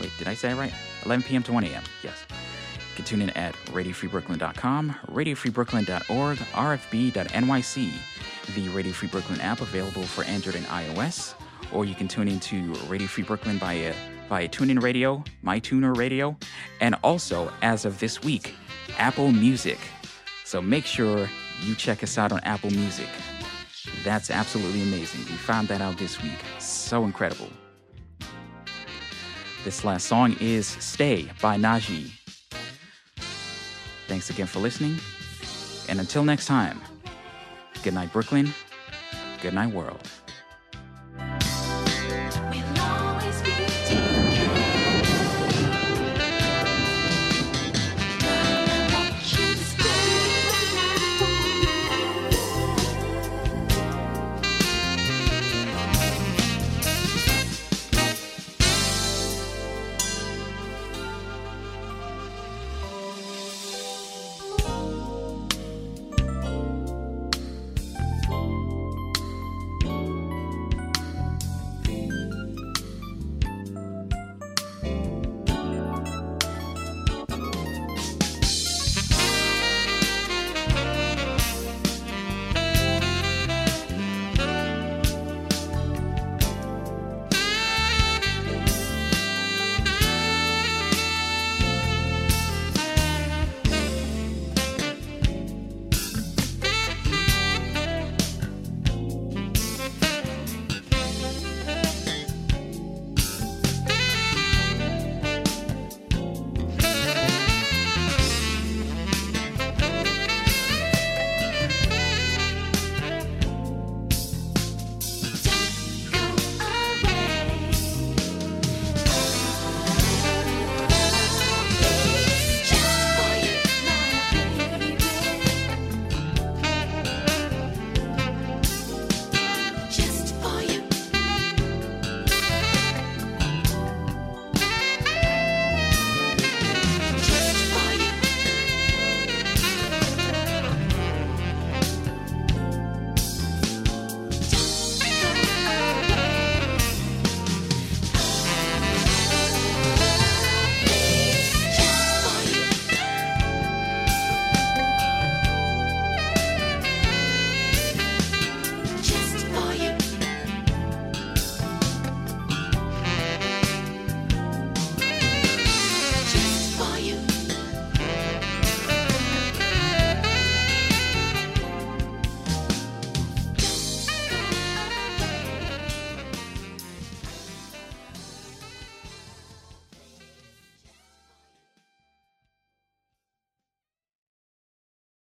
Wait, 0.00 0.12
did 0.16 0.28
I 0.28 0.34
say 0.34 0.52
it 0.52 0.54
right? 0.54 0.72
11 1.04 1.24
p.m. 1.24 1.42
to 1.42 1.52
1 1.52 1.64
a.m. 1.64 1.82
Yes. 2.02 2.24
You 2.30 2.94
can 2.94 3.04
tune 3.04 3.20
in 3.20 3.28
at 3.30 3.54
radiofreebrooklyn.com, 3.66 4.96
radiofreebrooklyn.org, 5.08 6.38
rfb.nyc, 6.38 7.92
the 8.54 8.68
Radio 8.68 8.92
Free 8.92 9.08
Brooklyn 9.08 9.40
app 9.40 9.60
available 9.60 10.02
for 10.02 10.24
Android 10.24 10.54
and 10.54 10.66
iOS, 10.66 11.34
or 11.72 11.84
you 11.84 11.94
can 11.94 12.08
tune 12.08 12.28
into 12.28 12.72
Radio 12.88 13.06
Free 13.06 13.24
Brooklyn 13.24 13.58
via, 13.58 13.94
via 14.28 14.48
TuneIn 14.48 14.82
Radio, 14.82 15.22
MyTuner 15.44 15.96
Radio, 15.96 16.36
and 16.80 16.94
also, 17.02 17.52
as 17.62 17.84
of 17.84 17.98
this 17.98 18.22
week, 18.22 18.54
Apple 18.98 19.32
Music. 19.32 19.78
So 20.44 20.62
make 20.62 20.84
sure 20.84 21.28
you 21.62 21.74
check 21.74 22.02
us 22.02 22.18
out 22.18 22.32
on 22.32 22.40
Apple 22.44 22.70
Music. 22.70 23.08
That's 24.04 24.30
absolutely 24.30 24.82
amazing. 24.82 25.20
We 25.24 25.32
found 25.32 25.68
that 25.68 25.80
out 25.80 25.98
this 25.98 26.22
week. 26.22 26.38
So 26.58 27.04
incredible. 27.04 27.48
This 29.64 29.84
last 29.84 30.06
song 30.06 30.36
is 30.40 30.66
Stay 30.66 31.28
by 31.42 31.56
Najee. 31.56 32.12
Thanks 34.06 34.30
again 34.30 34.46
for 34.46 34.60
listening. 34.60 34.98
And 35.88 35.98
until 35.98 36.22
next 36.22 36.46
time, 36.46 36.80
Good 37.86 37.94
night, 37.94 38.12
Brooklyn. 38.12 38.52
Good 39.40 39.54
night, 39.54 39.72
world. 39.72 40.00